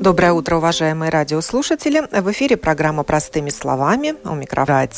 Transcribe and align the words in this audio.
Доброе 0.00 0.32
утро, 0.32 0.56
уважаемые 0.56 1.10
радиослушатели. 1.10 2.00
В 2.10 2.32
эфире 2.32 2.56
программа 2.56 3.02
«Простыми 3.02 3.50
словами». 3.50 4.14
У 4.24 4.34
микрофона 4.34 4.88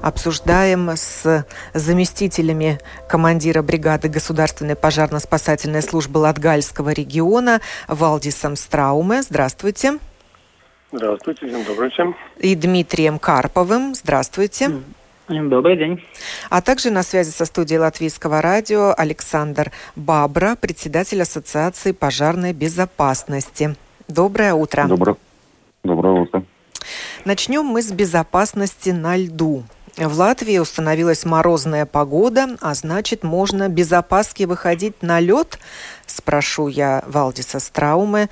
обсуждаем 0.00 0.88
с 0.96 1.44
заместителями 1.74 2.78
командира 3.06 3.60
бригады 3.60 4.08
Государственной 4.08 4.76
пожарно-спасательной 4.76 5.82
службы 5.82 6.16
Латгальского 6.16 6.88
региона 6.88 7.60
Валдисом 7.86 8.56
Страуме. 8.56 9.20
Здравствуйте. 9.20 9.98
Здравствуйте, 10.90 11.46
день 11.46 11.62
добрый 11.66 11.90
всем. 11.90 12.16
И 12.38 12.54
Дмитрием 12.54 13.18
Карповым. 13.18 13.94
Здравствуйте. 13.94 14.70
Добрый 15.28 15.76
день. 15.76 16.02
А 16.48 16.62
также 16.62 16.88
на 16.90 17.02
связи 17.02 17.28
со 17.28 17.44
студией 17.44 17.78
Латвийского 17.78 18.40
радио 18.40 18.94
Александр 18.96 19.70
Бабра, 19.96 20.56
председатель 20.56 21.20
Ассоциации 21.20 21.92
пожарной 21.92 22.54
безопасности. 22.54 23.76
Доброе 24.10 24.54
утро. 24.54 24.86
Доброе, 24.88 25.16
доброе 25.84 26.22
утро. 26.22 26.42
Начнем 27.24 27.64
мы 27.64 27.80
с 27.80 27.92
безопасности 27.92 28.90
на 28.90 29.16
льду. 29.16 29.62
В 29.96 30.18
Латвии 30.18 30.58
установилась 30.58 31.24
морозная 31.24 31.86
погода, 31.86 32.56
а 32.60 32.74
значит, 32.74 33.22
можно 33.22 33.68
без 33.68 33.92
опаски 33.92 34.44
выходить 34.44 35.02
на 35.02 35.20
лед? 35.20 35.60
Спрошу 36.06 36.66
я 36.66 37.04
Валдиса 37.06 37.60
Страумы. 37.60 38.28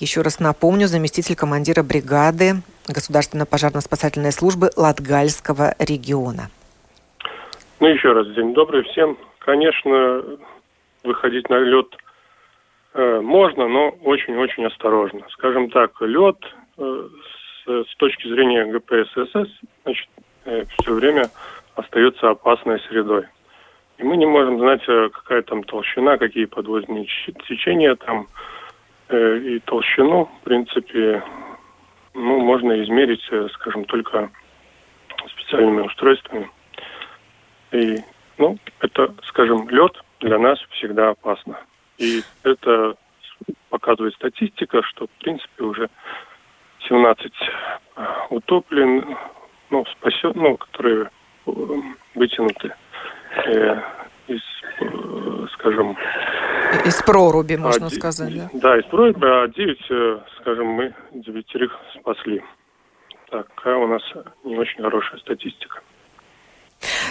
Еще 0.00 0.22
раз 0.22 0.40
напомню, 0.40 0.88
заместитель 0.88 1.36
командира 1.36 1.84
бригады 1.84 2.62
Государственной 2.88 3.46
пожарно-спасательной 3.46 4.32
службы 4.32 4.70
Латгальского 4.76 5.76
региона. 5.78 6.50
Ну, 7.78 7.86
еще 7.86 8.12
раз 8.12 8.26
день 8.34 8.52
добрый 8.52 8.82
всем. 8.82 9.16
Конечно, 9.38 10.22
выходить 11.04 11.48
на 11.50 11.58
лед 11.60 11.86
можно, 12.94 13.66
но 13.66 13.90
очень-очень 14.02 14.64
осторожно. 14.66 15.22
Скажем 15.30 15.68
так, 15.70 16.00
лед 16.00 16.36
э, 16.78 17.08
с, 17.66 17.96
точки 17.96 18.28
зрения 18.28 18.64
ГПСС, 18.66 19.34
э, 20.44 20.64
все 20.78 20.92
время 20.92 21.24
остается 21.74 22.30
опасной 22.30 22.78
средой. 22.88 23.24
И 23.98 24.04
мы 24.04 24.16
не 24.16 24.26
можем 24.26 24.58
знать, 24.58 24.84
какая 24.84 25.42
там 25.42 25.64
толщина, 25.64 26.18
какие 26.18 26.44
подводные 26.44 27.06
течения 27.48 27.94
там. 27.94 28.26
И 29.10 29.60
толщину, 29.66 30.30
в 30.40 30.44
принципе, 30.44 31.22
ну, 32.14 32.40
можно 32.40 32.82
измерить, 32.82 33.22
скажем, 33.54 33.84
только 33.84 34.30
специальными 35.28 35.82
устройствами. 35.82 36.50
И, 37.72 37.98
ну, 38.38 38.58
это, 38.80 39.14
скажем, 39.26 39.68
лед 39.68 39.92
для 40.20 40.38
нас 40.38 40.58
всегда 40.70 41.10
опасно. 41.10 41.58
И 41.98 42.22
это 42.42 42.96
показывает 43.70 44.14
статистика, 44.14 44.82
что, 44.82 45.06
в 45.06 45.22
принципе, 45.22 45.64
уже 45.64 45.90
17 46.88 47.32
э, 47.96 48.06
утоплен, 48.30 49.16
ну, 49.70 49.84
спасен, 49.86 50.32
ну, 50.34 50.56
которые 50.56 51.10
э, 51.46 51.50
вытянуты 52.14 52.74
э, 53.46 53.80
из, 54.28 54.42
э, 54.80 55.46
скажем... 55.54 55.96
Из 56.84 57.02
проруби, 57.02 57.56
можно 57.56 57.86
а, 57.86 57.90
сказать, 57.90 58.34
да? 58.34 58.50
Да, 58.52 58.78
из 58.78 58.84
проруби, 58.86 59.24
а 59.24 59.48
9, 59.48 59.78
э, 59.90 60.18
скажем, 60.40 60.66
мы 60.66 60.94
девятерых 61.12 61.78
спасли. 61.98 62.42
Такая 63.30 63.76
у 63.76 63.86
нас 63.86 64.02
не 64.44 64.56
очень 64.56 64.82
хорошая 64.82 65.18
статистика. 65.20 65.82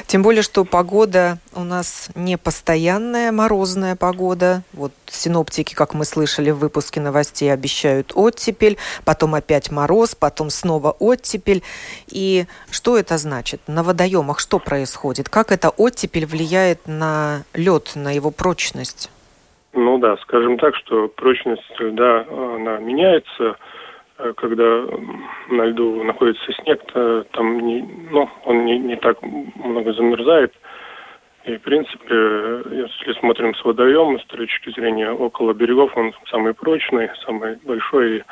Тем 0.08 0.24
более, 0.24 0.42
что 0.42 0.66
погода 0.66 1.38
у 1.56 1.64
нас 1.64 2.10
не 2.16 2.38
постоянная, 2.38 3.32
морозная 3.32 3.96
погода. 3.96 4.64
Вот 4.74 4.92
синоптики, 5.08 5.74
как 5.74 5.94
мы 5.94 6.06
слышали 6.06 6.52
в 6.52 6.58
выпуске 6.58 7.00
новостей, 7.00 7.52
обещают 7.52 8.12
оттепель, 8.16 8.78
потом 9.06 9.36
опять 9.36 9.72
мороз, 9.72 10.16
потом 10.16 10.50
снова 10.50 10.92
оттепель. 10.92 11.64
И 12.08 12.46
что 12.70 12.98
это 12.98 13.18
значит? 13.18 13.62
На 13.68 13.84
водоемах 13.84 14.40
что 14.40 14.60
происходит? 14.60 15.30
Как 15.30 15.52
эта 15.52 15.70
оттепель 15.70 16.26
влияет 16.26 16.88
на 16.88 17.44
лед, 17.54 17.94
на 17.96 18.12
его 18.12 18.32
прочность? 18.32 19.10
Ну 19.74 19.98
да, 19.98 20.18
скажем 20.18 20.58
так, 20.60 20.76
что 20.76 21.08
прочность 21.08 21.64
льда, 21.80 22.26
она 22.30 22.78
меняется– 22.78 23.56
Э, 23.66 23.73
когда 24.38 24.86
на 25.50 25.66
льду 25.66 26.04
находится 26.04 26.54
снег, 26.54 26.82
то 26.92 27.24
там 27.32 27.60
не, 27.60 27.82
ну, 28.12 28.30
он 28.46 28.66
не, 28.66 28.78
не 28.80 28.96
так 28.96 29.22
много 29.22 29.94
замерзает. 29.94 30.54
И, 31.46 31.58
в 31.58 31.62
принципе, 31.62 32.16
если 32.72 33.20
смотрим 33.20 33.54
с 33.56 33.66
водоема, 33.66 34.20
с 34.20 34.26
точки 34.26 34.70
зрения 34.72 35.12
около 35.12 35.54
берегов, 35.54 35.92
он 35.98 36.14
самый 36.30 36.54
прочный, 36.54 37.10
самый 37.26 37.58
большой, 37.64 38.20
и 38.20 38.24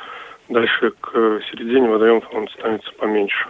дальше 0.47 0.91
к 1.01 1.41
середине 1.51 1.89
водоема 1.89 2.21
он 2.31 2.47
становится 2.49 2.91
поменьше. 2.93 3.47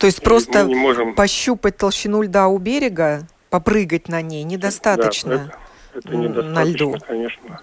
То 0.00 0.06
есть 0.06 0.20
и 0.20 0.24
просто 0.24 0.64
не 0.64 0.74
можем... 0.74 1.14
пощупать 1.14 1.76
толщину 1.76 2.22
льда 2.22 2.48
у 2.48 2.58
берега, 2.58 3.20
попрыгать 3.50 4.08
на 4.08 4.22
ней 4.22 4.42
недостаточно 4.42 5.36
да, 5.36 5.44
это, 5.94 6.08
это 6.08 6.16
недостаточно, 6.16 6.54
на 6.54 6.64
льду? 6.64 6.94
конечно. 7.06 7.60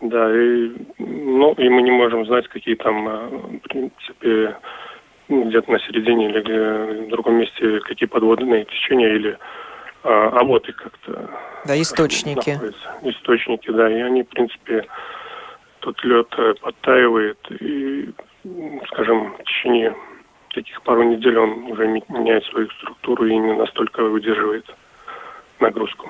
Да, 0.00 0.30
и, 0.34 0.72
ну, 0.98 1.52
и 1.54 1.68
мы 1.68 1.82
не 1.82 1.90
можем 1.90 2.26
знать, 2.26 2.46
какие 2.48 2.74
там, 2.74 3.08
э, 3.08 3.28
в 3.28 3.68
принципе, 3.68 4.56
ну, 5.28 5.48
где-то 5.48 5.72
на 5.72 5.78
середине 5.80 6.30
или 6.30 7.06
в 7.06 7.08
другом 7.08 7.36
месте, 7.36 7.80
какие 7.80 8.08
подводные 8.08 8.64
течения 8.66 9.14
или 9.14 9.38
а, 10.04 10.28
оботы 10.40 10.72
как-то. 10.72 11.28
Да, 11.64 11.80
источники. 11.80 12.50
Находятся. 12.50 12.94
Источники, 13.02 13.70
да, 13.70 13.90
и 13.90 14.00
они, 14.02 14.22
в 14.22 14.28
принципе, 14.28 14.86
тот 15.80 16.02
лед 16.04 16.28
э, 16.38 16.54
подтаивает, 16.60 17.38
и, 17.60 18.10
скажем, 18.88 19.34
в 19.34 19.44
течение 19.44 19.96
таких 20.54 20.80
пару 20.82 21.02
недель 21.02 21.36
он 21.38 21.72
уже 21.72 21.86
меняет 21.86 22.44
свою 22.44 22.68
структуру 22.70 23.26
и 23.26 23.36
не 23.36 23.54
настолько 23.54 24.04
выдерживает 24.04 24.64
нагрузку. 25.58 26.08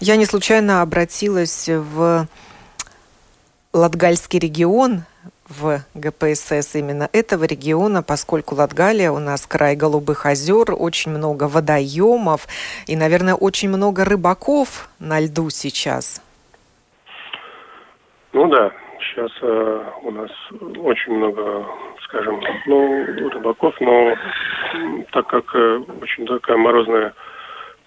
Я 0.00 0.16
не 0.16 0.24
случайно 0.24 0.82
обратилась 0.82 1.68
в 1.68 2.26
Латгальский 3.74 4.38
регион 4.38 5.04
в 5.48 5.80
ГПСС 5.94 6.74
именно 6.74 7.08
этого 7.10 7.44
региона, 7.44 8.02
поскольку 8.02 8.54
Латгалия 8.54 9.10
у 9.10 9.18
нас 9.18 9.46
край 9.46 9.76
голубых 9.76 10.26
озер, 10.26 10.74
очень 10.78 11.10
много 11.10 11.44
водоемов 11.44 12.46
и, 12.86 12.96
наверное, 12.96 13.34
очень 13.34 13.70
много 13.70 14.04
рыбаков 14.04 14.90
на 15.00 15.20
льду 15.20 15.48
сейчас. 15.48 16.22
Ну 18.34 18.46
да, 18.48 18.72
сейчас 19.00 19.30
э, 19.40 19.84
у 20.02 20.10
нас 20.10 20.30
очень 20.76 21.14
много, 21.14 21.66
скажем, 22.04 22.42
ну, 22.66 23.06
рыбаков, 23.30 23.74
но 23.80 24.14
так 25.12 25.26
как 25.28 25.44
э, 25.54 25.82
очень 26.02 26.26
такая 26.26 26.58
морозная 26.58 27.14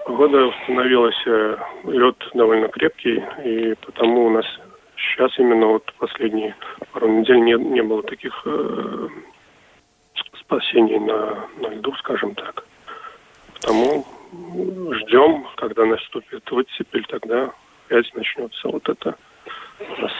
погода 0.03 0.45
установилась, 0.45 1.21
э, 1.27 1.57
лед 1.83 2.15
довольно 2.33 2.69
крепкий, 2.69 3.23
и 3.43 3.75
потому 3.85 4.25
у 4.25 4.29
нас 4.31 4.45
Сейчас 5.11 5.31
именно 5.37 5.67
вот 5.67 5.93
последние 5.97 6.55
пару 6.91 7.07
недель 7.07 7.41
не, 7.41 7.53
не 7.53 7.81
было 7.81 8.03
таких 8.03 8.33
э, 8.45 9.07
спасений 10.39 10.99
на, 10.99 11.47
на 11.57 11.67
льду, 11.69 11.93
скажем 11.95 12.35
так. 12.35 12.65
Потому 13.53 14.05
ждем, 14.91 15.47
когда 15.55 15.85
наступит 15.85 16.51
оттепель, 16.51 17.05
тогда 17.07 17.51
опять 17.87 18.13
начнется 18.15 18.67
вот 18.67 18.87
это 18.89 19.15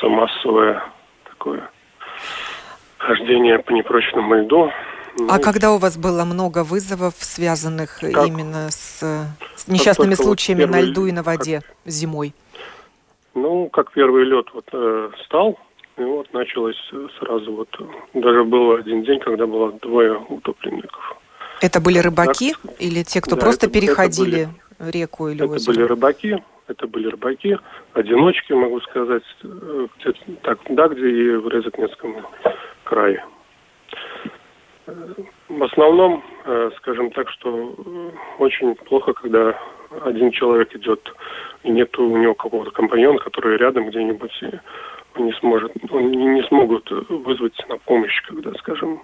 массовое 0.03 0.83
такое 1.25 1.69
хождение 2.97 3.59
по 3.59 3.71
непрочному 3.71 4.35
льду. 4.35 4.71
А 5.17 5.35
ну, 5.38 5.41
когда 5.41 5.71
у 5.71 5.77
вас 5.77 5.97
было 5.97 6.25
много 6.25 6.63
вызовов, 6.63 7.15
связанных 7.19 7.99
как, 7.99 8.27
именно 8.27 8.69
с, 8.69 9.01
с 9.55 9.67
несчастными 9.67 10.13
случаями 10.13 10.63
вот 10.63 10.71
первый, 10.71 10.85
на 10.85 10.91
льду 10.91 11.05
и 11.05 11.11
на 11.11 11.23
воде 11.23 11.61
как, 11.61 11.75
зимой? 11.85 12.33
Ну, 13.35 13.69
как 13.69 13.91
первый 13.91 14.23
лед 14.23 14.47
вот 14.53 14.65
э, 14.71 15.09
стал, 15.25 15.59
и 15.97 16.03
вот 16.03 16.31
началось 16.33 16.81
сразу 17.19 17.51
вот. 17.53 17.69
Даже 18.13 18.45
был 18.45 18.71
один 18.71 19.03
день, 19.03 19.19
когда 19.19 19.45
было 19.45 19.73
двое 19.73 20.17
утопленников. 20.29 21.17
Это 21.61 21.81
были 21.81 21.99
рыбаки 21.99 22.53
так, 22.53 22.81
или 22.81 23.03
те, 23.03 23.19
кто 23.21 23.35
да, 23.35 23.41
просто 23.41 23.67
это, 23.67 23.73
переходили 23.79 24.43
это 24.43 24.51
были, 24.79 24.91
реку 24.91 25.27
или 25.27 25.43
это 25.43 25.53
озеро? 25.53 25.71
Это 25.71 25.79
были 25.79 25.87
рыбаки, 25.87 26.43
это 26.67 26.87
были 26.87 27.07
рыбаки, 27.07 27.57
одиночки, 27.93 28.53
могу 28.53 28.79
сказать, 28.81 29.23
э, 29.43 29.88
где 29.99 30.13
так, 30.41 30.59
да, 30.69 30.88
где 30.88 31.09
и 31.09 31.35
в 31.35 31.49
Резакнецком 31.49 32.25
крае. 32.85 33.23
В 34.85 35.63
основном, 35.63 36.23
э, 36.45 36.71
скажем 36.77 37.11
так, 37.11 37.29
что 37.31 37.75
очень 38.39 38.75
плохо, 38.75 39.13
когда 39.13 39.59
один 40.03 40.31
человек 40.31 40.75
идет, 40.75 41.13
и 41.63 41.69
нет 41.69 41.97
у 41.97 42.18
него 42.18 42.33
какого-то 42.33 42.71
компаньона, 42.71 43.19
который 43.19 43.57
рядом 43.57 43.89
где-нибудь 43.89 44.44
он 45.15 45.25
не 45.25 45.33
сможет, 45.33 45.71
он 45.92 46.12
не 46.12 46.44
смогут 46.44 46.89
вызвать 47.09 47.57
на 47.69 47.77
помощь, 47.77 48.21
когда, 48.27 48.53
скажем, 48.56 49.01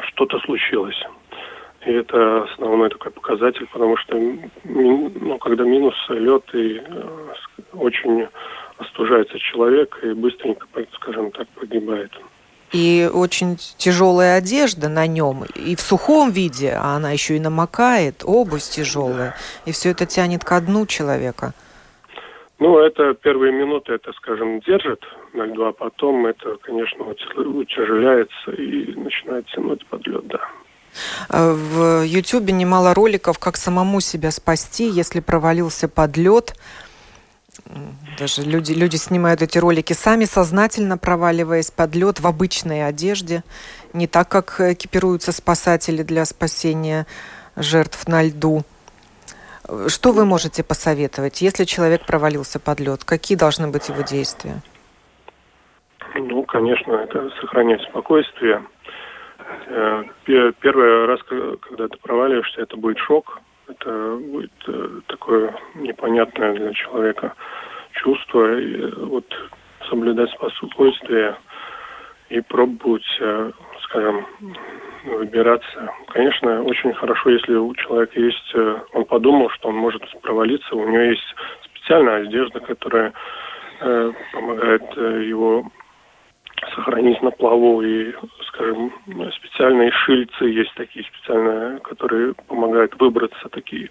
что-то 0.00 0.38
случилось. 0.40 1.00
И 1.84 1.92
это 1.92 2.44
основной 2.44 2.90
такой 2.90 3.12
показатель, 3.12 3.66
потому 3.72 3.96
что 3.96 4.16
ну, 4.64 5.38
когда 5.38 5.64
минус 5.64 5.94
лед 6.08 6.42
и 6.52 6.82
э, 6.84 7.28
очень 7.74 8.26
остужается 8.78 9.38
человек 9.38 9.98
и 10.02 10.12
быстренько, 10.12 10.66
скажем 10.94 11.30
так, 11.30 11.48
погибает. 11.48 12.10
И 12.72 13.08
очень 13.12 13.56
тяжелая 13.76 14.38
одежда 14.38 14.88
на 14.88 15.06
нем, 15.06 15.44
и 15.54 15.76
в 15.76 15.80
сухом 15.80 16.30
виде, 16.30 16.72
а 16.72 16.96
она 16.96 17.12
еще 17.12 17.36
и 17.36 17.40
намокает, 17.40 18.22
обувь 18.24 18.64
тяжелая, 18.64 19.36
и 19.66 19.72
все 19.72 19.90
это 19.90 20.04
тянет 20.04 20.44
ко 20.44 20.60
дну 20.60 20.84
человека. 20.86 21.52
Ну, 22.58 22.78
это 22.78 23.14
первые 23.14 23.52
минуты, 23.52 23.92
это, 23.92 24.12
скажем, 24.14 24.60
держит 24.60 25.00
на 25.34 25.44
льду, 25.44 25.64
а 25.66 25.72
потом 25.72 26.26
это, 26.26 26.56
конечно, 26.62 27.04
утяжеляется 27.04 28.50
и 28.52 28.94
начинает 28.94 29.46
тянуть 29.46 29.86
под 29.86 30.06
лед, 30.06 30.26
да. 30.26 30.40
Э, 31.28 31.52
в 31.52 32.02
Ютубе 32.04 32.52
немало 32.52 32.94
роликов, 32.94 33.38
как 33.38 33.56
самому 33.56 34.00
себя 34.00 34.30
спасти, 34.30 34.88
если 34.88 35.20
провалился 35.20 35.88
под 35.88 36.16
лед. 36.16 36.54
Даже 38.18 38.42
люди, 38.42 38.72
люди 38.72 38.96
снимают 38.96 39.42
эти 39.42 39.58
ролики 39.58 39.92
сами, 39.92 40.24
сознательно 40.24 40.98
проваливаясь 40.98 41.70
под 41.70 41.94
лед 41.94 42.20
в 42.20 42.26
обычной 42.26 42.86
одежде. 42.86 43.42
Не 43.92 44.06
так, 44.06 44.28
как 44.28 44.60
экипируются 44.60 45.32
спасатели 45.32 46.02
для 46.02 46.24
спасения 46.24 47.06
жертв 47.56 48.06
на 48.08 48.22
льду. 48.22 48.62
Что 49.88 50.12
вы 50.12 50.24
можете 50.24 50.62
посоветовать, 50.62 51.42
если 51.42 51.64
человек 51.64 52.06
провалился 52.06 52.60
под 52.60 52.80
лед? 52.80 53.04
Какие 53.04 53.36
должны 53.36 53.68
быть 53.68 53.88
его 53.88 54.02
действия? 54.02 54.60
Ну, 56.14 56.44
конечно, 56.44 56.92
это 56.92 57.30
сохранять 57.40 57.82
спокойствие, 57.82 58.62
Э, 59.68 60.04
первый 60.24 61.06
раз, 61.06 61.20
когда 61.22 61.88
ты 61.88 61.96
проваливаешься, 61.98 62.62
это 62.62 62.76
будет 62.76 62.98
шок. 62.98 63.40
Это 63.68 64.16
будет 64.16 64.52
э, 64.68 65.00
такое 65.08 65.54
непонятное 65.74 66.54
для 66.54 66.72
человека 66.72 67.34
чувство. 67.92 68.58
И 68.58 68.80
э, 68.80 68.90
вот 68.96 69.26
соблюдать 69.88 70.30
спокойствие 70.30 71.36
и 72.28 72.40
пробовать, 72.40 73.06
скажем, 73.84 74.26
выбираться. 75.04 75.92
Конечно, 76.08 76.60
очень 76.64 76.92
хорошо, 76.92 77.30
если 77.30 77.54
у 77.54 77.72
человека 77.76 78.18
есть, 78.18 78.52
он 78.94 79.04
подумал, 79.04 79.48
что 79.50 79.68
он 79.68 79.76
может 79.76 80.02
провалиться, 80.22 80.74
у 80.74 80.88
него 80.88 81.02
есть 81.02 81.22
специальная 81.66 82.22
одежда, 82.22 82.58
которая 82.58 83.12
помогает 83.78 84.82
его 84.96 85.70
сохранить 86.74 87.22
на 87.22 87.30
плаву 87.30 87.82
и, 87.82 88.12
скажем, 88.48 88.92
специальные 89.32 89.90
шильцы 89.90 90.44
есть 90.44 90.74
такие 90.74 91.04
специальные, 91.04 91.80
которые 91.80 92.34
помогают 92.48 92.98
выбраться 92.98 93.48
такие. 93.50 93.90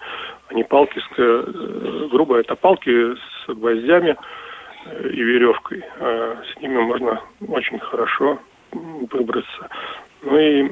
Они 0.50 0.64
палки, 0.64 1.00
с, 1.00 1.04
э, 1.18 2.08
грубо 2.12 2.38
это 2.38 2.56
палки 2.56 3.16
с 3.16 3.48
гвоздями 3.48 4.16
э, 4.86 5.10
и 5.10 5.22
веревкой. 5.22 5.84
А 6.00 6.42
с 6.44 6.62
ними 6.62 6.82
можно 6.82 7.22
очень 7.48 7.80
хорошо 7.80 8.40
выбраться. 8.72 9.70
Ну 10.24 10.38
и, 10.38 10.72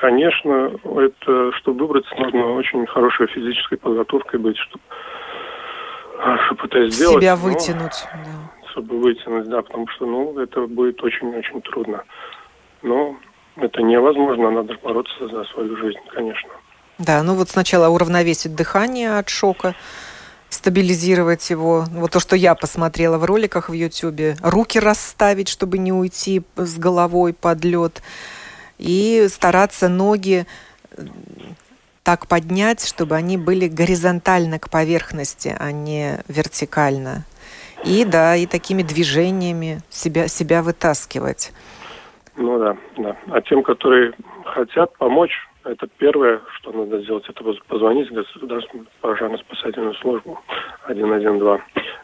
конечно, 0.00 0.72
это, 0.84 1.52
чтобы 1.52 1.86
выбраться, 1.86 2.14
нужно 2.16 2.54
очень 2.54 2.86
хорошей 2.86 3.26
физической 3.28 3.76
подготовкой 3.76 4.40
быть, 4.40 4.56
чтобы, 4.56 4.82
а, 6.20 6.38
чтобы 6.46 6.66
это 6.66 6.88
сделать. 6.90 7.22
Себя 7.22 7.36
вытянуть, 7.36 8.06
Но... 8.14 8.24
да 8.24 8.57
чтобы 8.78 9.00
вытянуть, 9.00 9.48
да, 9.48 9.62
потому 9.62 9.86
что, 9.88 10.06
ну, 10.06 10.38
это 10.38 10.66
будет 10.66 11.02
очень-очень 11.02 11.60
трудно. 11.62 12.04
Но 12.82 13.16
это 13.56 13.82
невозможно, 13.82 14.50
надо 14.50 14.74
бороться 14.82 15.28
за 15.28 15.44
свою 15.44 15.76
жизнь, 15.76 15.98
конечно. 16.14 16.50
Да, 16.98 17.22
ну 17.22 17.34
вот 17.34 17.48
сначала 17.48 17.88
уравновесить 17.88 18.54
дыхание 18.54 19.18
от 19.18 19.28
шока, 19.28 19.74
стабилизировать 20.48 21.50
его. 21.50 21.84
Вот 21.90 22.12
то, 22.12 22.20
что 22.20 22.36
я 22.36 22.54
посмотрела 22.54 23.18
в 23.18 23.24
роликах 23.24 23.68
в 23.68 23.72
Ютьюбе. 23.72 24.36
Руки 24.42 24.78
расставить, 24.78 25.48
чтобы 25.48 25.78
не 25.78 25.92
уйти 25.92 26.42
с 26.56 26.78
головой 26.78 27.34
под 27.34 27.64
лед. 27.64 28.02
И 28.78 29.26
стараться 29.28 29.88
ноги 29.88 30.46
так 32.02 32.26
поднять, 32.26 32.86
чтобы 32.86 33.16
они 33.16 33.36
были 33.36 33.68
горизонтально 33.68 34.58
к 34.58 34.70
поверхности, 34.70 35.54
а 35.58 35.70
не 35.70 36.20
вертикально. 36.28 37.24
И 37.84 38.04
да, 38.04 38.36
и 38.36 38.46
такими 38.46 38.82
движениями 38.82 39.80
себя, 39.88 40.28
себя 40.28 40.62
вытаскивать. 40.62 41.52
Ну 42.36 42.58
да, 42.58 42.76
да. 42.96 43.16
А 43.30 43.40
тем, 43.40 43.62
которые 43.62 44.12
хотят 44.44 44.96
помочь, 44.96 45.32
это 45.64 45.86
первое, 45.98 46.40
что 46.56 46.72
надо 46.72 47.02
сделать, 47.02 47.24
это 47.28 47.44
позвонить 47.66 48.10
в 48.10 48.14
государственную 48.14 48.86
пожарно-спасательную 49.00 49.94
службу 49.94 50.40
112. 50.84 51.60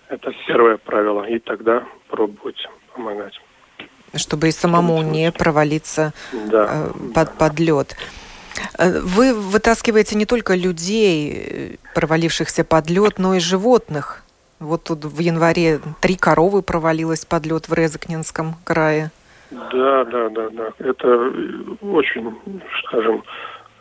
Это 0.08 0.32
первое 0.46 0.76
правило, 0.76 1.24
и 1.24 1.38
тогда 1.38 1.84
пробовать 2.08 2.68
помогать. 2.94 3.40
Чтобы 4.14 4.48
и 4.48 4.52
самому 4.52 5.02
не 5.02 5.32
провалиться 5.32 6.12
да, 6.32 6.68
э, 6.68 7.12
под, 7.14 7.28
да. 7.28 7.32
под 7.38 7.58
лед. 7.58 7.96
Э, 8.78 9.00
вы 9.00 9.34
вытаскиваете 9.34 10.16
не 10.16 10.26
только 10.26 10.54
людей, 10.54 11.32
э, 11.32 11.76
провалившихся 11.94 12.64
под 12.64 12.90
лед, 12.90 13.18
но 13.18 13.34
и 13.34 13.40
животных. 13.40 14.22
Вот 14.60 14.84
тут 14.84 15.04
в 15.04 15.18
январе 15.20 15.80
три 16.00 16.16
коровы 16.16 16.62
провалилось 16.62 17.24
под 17.24 17.46
лед 17.46 17.68
в 17.68 17.74
Резакненском 17.74 18.54
крае. 18.64 19.10
Да, 19.50 20.04
да, 20.04 20.28
да, 20.30 20.48
да. 20.50 20.72
Это 20.78 21.32
очень, 21.82 22.34
скажем, 22.84 23.22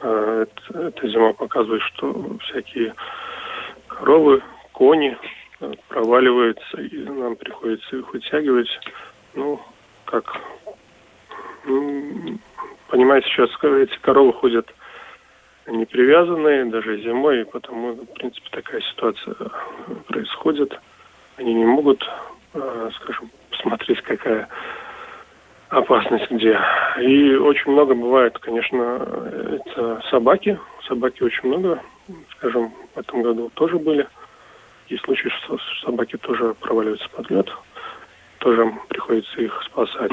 э, 0.02 0.46
эта 0.74 1.08
зима 1.08 1.34
показывает, 1.34 1.82
что 1.84 2.38
всякие 2.42 2.94
коровы, 3.88 4.42
кони 4.72 5.18
э, 5.62 5.72
проваливаются, 5.88 6.82
и 6.82 7.04
нам 7.04 7.36
приходится 7.36 7.96
их 7.96 8.12
вытягивать. 8.14 8.70
Ну, 9.36 9.60
как, 10.06 10.26
понимаете, 12.90 13.28
сейчас 13.30 13.50
эти 13.64 13.98
коровы 14.02 14.34
ходят 14.34 14.68
не 15.68 15.86
привязанные 15.86 16.66
даже 16.66 17.02
зимой, 17.02 17.42
и 17.42 17.46
потому, 17.46 17.94
в 17.94 18.06
принципе, 18.14 18.48
такая 18.52 18.82
ситуация 18.82 19.36
происходит. 20.08 20.78
Они 21.38 21.54
не 21.54 21.66
могут, 21.66 22.04
э, 22.54 22.90
скажем, 23.02 23.32
посмотреть, 23.50 24.02
какая 24.02 24.50
опасность 25.70 26.30
где. 26.30 26.60
И 27.02 27.36
очень 27.36 27.72
много 27.72 27.96
бывает, 27.96 28.38
конечно, 28.40 29.08
это 29.52 30.04
собаки. 30.10 30.60
Собаки 30.88 31.24
очень 31.24 31.48
много, 31.48 31.82
скажем, 32.38 32.74
в 32.94 33.00
этом 33.00 33.24
году 33.24 33.50
тоже 33.56 33.80
были. 33.80 34.08
Есть 34.90 35.04
случаи, 35.06 35.30
что 35.30 35.58
собаки 35.84 36.18
тоже 36.18 36.54
проваливаются 36.56 37.10
под 37.10 37.30
лед. 37.32 37.50
Тоже 38.40 38.72
приходится 38.90 39.42
их 39.42 39.64
спасать. 39.64 40.12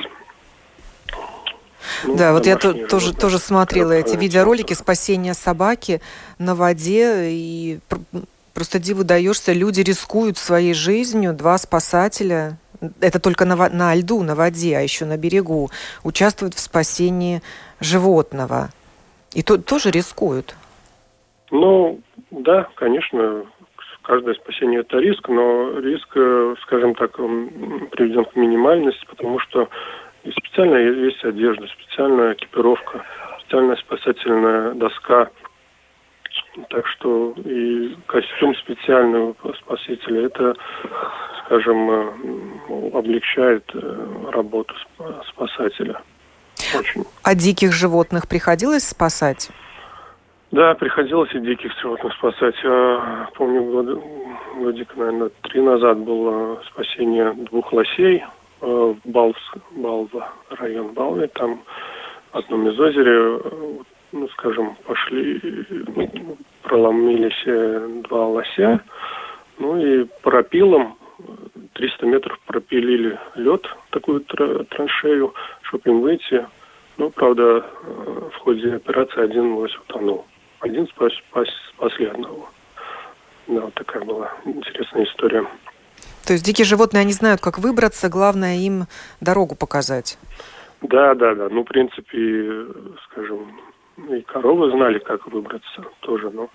Ну, 2.04 2.16
да, 2.16 2.32
вот 2.32 2.47
я 2.47 2.56
то, 2.56 2.73
тоже, 2.87 3.14
тоже 3.14 3.38
смотрела 3.38 3.92
эти 3.92 4.16
видеоролики 4.16 4.75
спасения 4.75 5.35
собаки 5.35 6.00
на 6.38 6.54
воде, 6.54 7.30
и 7.30 7.78
просто 8.54 8.78
диву 8.78 9.04
даешься, 9.04 9.52
люди 9.52 9.80
рискуют 9.80 10.38
своей 10.38 10.75
жизнью, 10.75 11.32
два 11.32 11.59
спасателя, 11.59 12.59
это 13.00 13.20
только 13.20 13.44
на, 13.44 13.56
на 13.68 13.94
льду, 13.94 14.23
на 14.23 14.35
воде, 14.35 14.76
а 14.76 14.80
еще 14.80 15.04
на 15.04 15.16
берегу, 15.16 15.70
участвуют 16.02 16.54
в 16.54 16.61
спасении 16.61 17.42
животного. 17.80 18.70
И 19.32 19.42
то, 19.42 19.59
тоже 19.59 19.90
рискуют. 19.90 20.56
Ну, 21.50 22.00
да, 22.30 22.68
конечно, 22.76 23.44
каждое 24.02 24.35
спасение 24.35 24.80
это 24.80 24.99
риск, 24.99 25.28
но 25.28 25.78
риск, 25.78 26.09
э, 26.14 26.54
скажем 26.62 26.94
так, 26.94 27.16
приведен 27.16 28.25
к 28.25 28.37
минимальности, 28.37 29.06
потому 29.09 29.38
что 29.40 29.68
и 30.24 30.30
специальная 30.32 30.92
есть 30.92 31.24
одежда, 31.24 31.66
специальная 31.68 32.34
экипировка, 32.34 33.04
специальная 33.40 33.76
спасательная 33.76 34.74
доска. 34.74 35.30
Так 36.68 36.86
что 36.86 37.32
и 37.44 37.96
костюм 38.06 38.54
специальный 38.56 39.34
у 39.42 39.54
спасителя, 39.54 40.26
это, 40.26 40.54
скажем, 41.44 41.90
э, 41.90 42.90
облегчает 42.92 43.64
э, 43.74 44.30
работу 44.30 44.74
спасателя. 45.28 46.00
Очень. 46.76 47.04
А 47.22 47.34
диких 47.34 47.72
животных 47.72 48.28
приходилось 48.28 48.88
спасать? 48.88 49.50
Да, 50.52 50.74
приходилось 50.74 51.32
и 51.34 51.40
диких 51.40 51.72
животных 51.80 52.12
спасать. 52.14 52.54
Я 52.62 53.28
помню, 53.34 53.62
год, 53.62 54.04
годик, 54.56 54.96
наверное, 54.96 55.30
три 55.42 55.60
назад 55.60 55.98
было 55.98 56.62
спасение 56.72 57.32
двух 57.32 57.72
лосей– 57.72 58.24
в 58.61 58.97
Балс, 59.05 59.37
Балва, 59.73 60.33
район 60.50 60.93
Балвы, 60.93 61.29
там 61.29 61.62
в 62.33 62.37
одном 62.37 62.69
из 62.69 62.79
озере, 62.79 63.40
ну, 64.12 64.29
скажем, 64.29 64.76
пошли, 64.85 65.40
ну, 65.87 66.37
проломились 66.62 67.43
э, 67.47 68.02
два 68.09 68.26
лося, 68.26 68.81
ну 69.59 69.81
и 69.81 70.05
пропилом 70.23 70.97
300 71.75 72.07
метров 72.07 72.38
пропилили 72.47 73.19
лед, 73.35 73.67
такую 73.90 74.21
траншею, 74.21 75.35
чтобы 75.62 75.90
им 75.90 76.00
выйти. 76.00 76.47
Ну, 76.97 77.11
правда, 77.11 77.64
в 78.33 78.37
ходе 78.38 78.75
операции 78.75 79.23
один 79.23 79.55
лось 79.55 79.75
утонул. 79.76 80.26
Один 80.61 80.87
спас, 80.88 81.12
спас, 81.29 81.49
спасли 81.75 82.07
одного. 82.07 82.49
Да, 83.47 83.62
вот 83.62 83.75
такая 83.75 84.05
была 84.05 84.33
интересная 84.45 85.05
история. 85.05 85.47
То 86.30 86.34
есть 86.34 86.44
дикие 86.44 86.64
животные, 86.64 87.00
они 87.00 87.12
знают, 87.12 87.40
как 87.40 87.58
выбраться, 87.58 88.08
главное 88.08 88.58
им 88.58 88.84
дорогу 89.20 89.56
показать. 89.56 90.16
Да, 90.80 91.12
да, 91.16 91.34
да. 91.34 91.49
Ну, 91.50 91.62
в 91.62 91.64
принципе, 91.64 92.66
скажем, 93.06 93.60
и 94.08 94.20
коровы 94.20 94.70
знали, 94.70 95.00
как 95.00 95.26
выбраться 95.26 95.82
тоже, 95.99 96.30
но, 96.30 96.46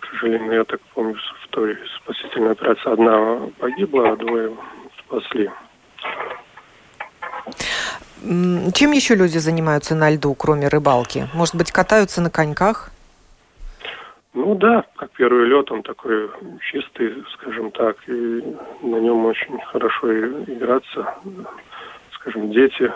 к 0.00 0.06
сожалению, 0.10 0.54
я 0.54 0.64
так 0.64 0.80
помню, 0.94 1.16
в 1.16 1.48
той 1.48 1.76
спасительной 2.02 2.52
операции 2.52 2.90
одна 2.90 3.50
погибла, 3.58 4.12
а 4.12 4.16
двое 4.16 4.56
спасли. 5.00 5.50
Чем 8.72 8.92
еще 8.92 9.16
люди 9.16 9.36
занимаются 9.36 9.94
на 9.94 10.08
льду, 10.08 10.34
кроме 10.34 10.68
рыбалки? 10.68 11.28
Может 11.34 11.56
быть, 11.56 11.72
катаются 11.72 12.22
на 12.22 12.30
коньках? 12.30 12.93
Ну 14.34 14.56
да, 14.56 14.84
как 14.96 15.12
первый 15.12 15.46
лед, 15.46 15.70
он 15.70 15.84
такой 15.84 16.28
чистый, 16.70 17.24
скажем 17.34 17.70
так, 17.70 17.96
и 18.08 18.42
на 18.82 18.96
нем 18.96 19.24
очень 19.26 19.60
хорошо 19.60 20.12
играться. 20.12 21.14
Скажем, 22.14 22.50
дети, 22.50 22.92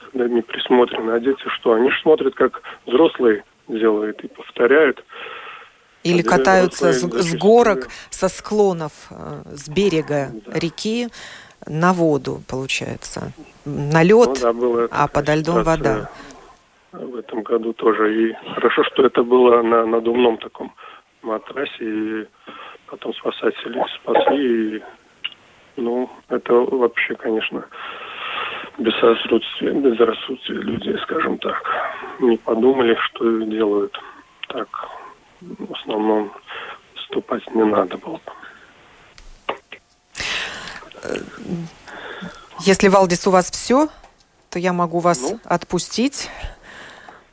когда 0.00 0.26
не 0.28 0.40
присмотрены, 0.40 1.10
а 1.10 1.20
дети 1.20 1.42
что? 1.48 1.74
Они 1.74 1.90
же 1.90 2.00
смотрят, 2.00 2.34
как 2.34 2.62
взрослые 2.86 3.44
делают 3.68 4.24
и 4.24 4.28
повторяют. 4.28 5.04
Или 6.02 6.22
катаются 6.22 6.94
с, 6.94 7.02
с 7.02 7.34
горок, 7.36 7.88
со 8.08 8.28
склонов, 8.28 8.92
э, 9.10 9.42
с 9.52 9.68
берега 9.68 10.30
да. 10.46 10.58
реки 10.58 11.08
на 11.66 11.92
воду, 11.92 12.40
получается. 12.48 13.32
На 13.66 14.02
лед, 14.02 14.40
ну, 14.42 14.88
да, 14.88 14.88
а 14.90 15.08
подо 15.08 15.34
льдом 15.34 15.62
вода 15.62 16.08
в 16.92 17.16
этом 17.16 17.42
году 17.42 17.72
тоже. 17.72 18.30
И 18.30 18.34
хорошо, 18.54 18.84
что 18.84 19.04
это 19.04 19.22
было 19.22 19.62
на 19.62 19.86
надувном 19.86 20.38
таком 20.38 20.72
матрасе, 21.22 21.70
и 21.80 22.26
потом 22.86 23.14
спасатели 23.14 23.82
спасли. 24.00 24.76
И, 24.76 24.82
ну, 25.76 26.10
это 26.28 26.54
вообще, 26.54 27.14
конечно, 27.14 27.64
безрассудствие, 28.78 29.72
безрассудствие 29.72 30.60
людей, 30.60 30.96
скажем 31.02 31.38
так. 31.38 31.62
Не 32.20 32.36
подумали, 32.36 32.96
что 33.06 33.42
делают. 33.42 33.96
Так, 34.48 34.68
в 35.40 35.72
основном, 35.72 36.32
вступать 36.94 37.54
не 37.54 37.64
надо 37.64 37.96
было. 37.98 38.20
Если, 42.60 42.88
Валдис, 42.88 43.26
у 43.26 43.30
вас 43.30 43.50
все, 43.50 43.88
то 44.50 44.58
я 44.58 44.72
могу 44.72 44.98
вас 44.98 45.20
ну? 45.22 45.40
отпустить 45.44 46.28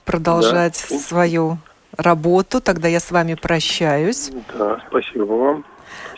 продолжать 0.08 0.86
да. 0.90 0.98
свою 0.98 1.60
работу. 1.96 2.62
Тогда 2.62 2.88
я 2.88 3.00
с 3.00 3.12
вами 3.12 3.36
прощаюсь. 3.36 4.32
Да, 4.58 4.82
спасибо 4.88 5.34
вам. 5.34 5.66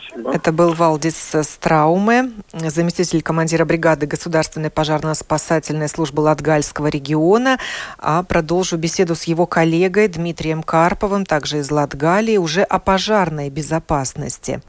Спасибо. 0.08 0.32
Это 0.32 0.52
был 0.52 0.72
Валдис 0.74 1.34
Страуме, 1.42 2.32
заместитель 2.52 3.22
командира 3.22 3.64
бригады 3.64 4.06
Государственной 4.06 4.70
пожарно-спасательной 4.70 5.88
службы 5.88 6.20
Латгальского 6.20 6.88
региона. 6.88 7.58
А 7.98 8.22
продолжу 8.22 8.76
беседу 8.76 9.14
с 9.14 9.24
его 9.24 9.46
коллегой 9.46 10.08
Дмитрием 10.08 10.62
Карповым, 10.62 11.26
также 11.26 11.58
из 11.58 11.70
Латгалии, 11.70 12.38
уже 12.38 12.62
о 12.62 12.78
пожарной 12.78 13.50
безопасности. 13.50 14.62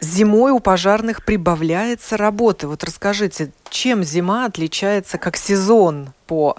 Зимой 0.00 0.52
у 0.52 0.60
пожарных 0.60 1.24
прибавляется 1.24 2.16
работы. 2.16 2.68
Вот 2.68 2.84
расскажите, 2.84 3.52
чем 3.70 4.04
зима 4.04 4.44
отличается 4.44 5.16
как 5.16 5.36
сезон 5.36 6.12
по 6.26 6.56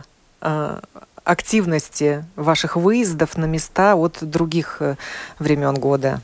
активности 1.28 2.24
ваших 2.36 2.76
выездов 2.76 3.38
на 3.38 3.46
места 3.46 3.96
от 3.96 4.18
других 4.22 4.78
э, 4.82 4.96
времен 5.40 5.76
года? 5.76 6.20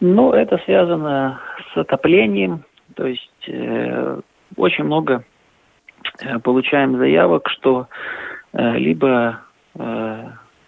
Ну, 0.00 0.32
это 0.32 0.58
связано 0.64 1.40
с 1.72 1.76
отоплением. 1.76 2.64
То 2.94 3.06
есть 3.06 3.48
э, 3.48 4.20
очень 4.56 4.84
много 4.84 5.24
э, 6.20 6.38
получаем 6.40 6.98
заявок, 6.98 7.48
что 7.48 7.88
э, 8.52 8.76
либо 8.76 9.40
э, 9.74 10.24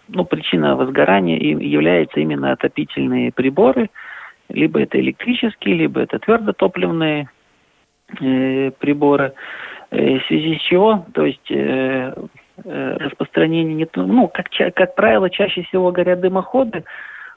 ну, 0.07 0.25
причина 0.25 0.75
возгорания 0.75 1.37
является 1.37 2.19
именно 2.19 2.51
отопительные 2.51 3.31
приборы, 3.31 3.89
либо 4.49 4.81
это 4.81 4.99
электрические, 4.99 5.75
либо 5.75 6.01
это 6.01 6.19
твердотопливные 6.19 7.29
э, 8.19 8.71
приборы. 8.79 9.33
Э, 9.33 9.70
в 9.91 10.21
связи 10.27 10.57
с 10.57 10.61
чего, 10.61 11.05
то 11.13 11.25
есть 11.25 11.51
э, 11.51 12.13
э, 12.63 12.97
распространение 12.97 13.75
не 13.75 13.87
ну 13.95 14.29
как 14.29 14.47
как 14.73 14.95
правило 14.95 15.29
чаще 15.29 15.63
всего 15.63 15.91
горят 15.91 16.21
дымоходы, 16.21 16.85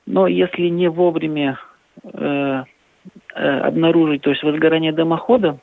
но 0.06 0.28
если 0.28 0.68
не 0.68 0.88
вовремя 0.88 1.58
э, 2.04 2.62
э, 3.34 3.58
обнаружить, 3.60 4.22
то 4.22 4.30
есть 4.30 4.42
возгорание 4.44 4.92
дымохода, 4.92 5.58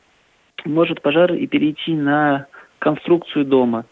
может 0.65 1.01
пожар 1.01 1.33
и 1.33 1.47
перейти 1.47 1.93
на 1.93 2.47
конструкцию 2.79 3.45
дома. 3.45 3.85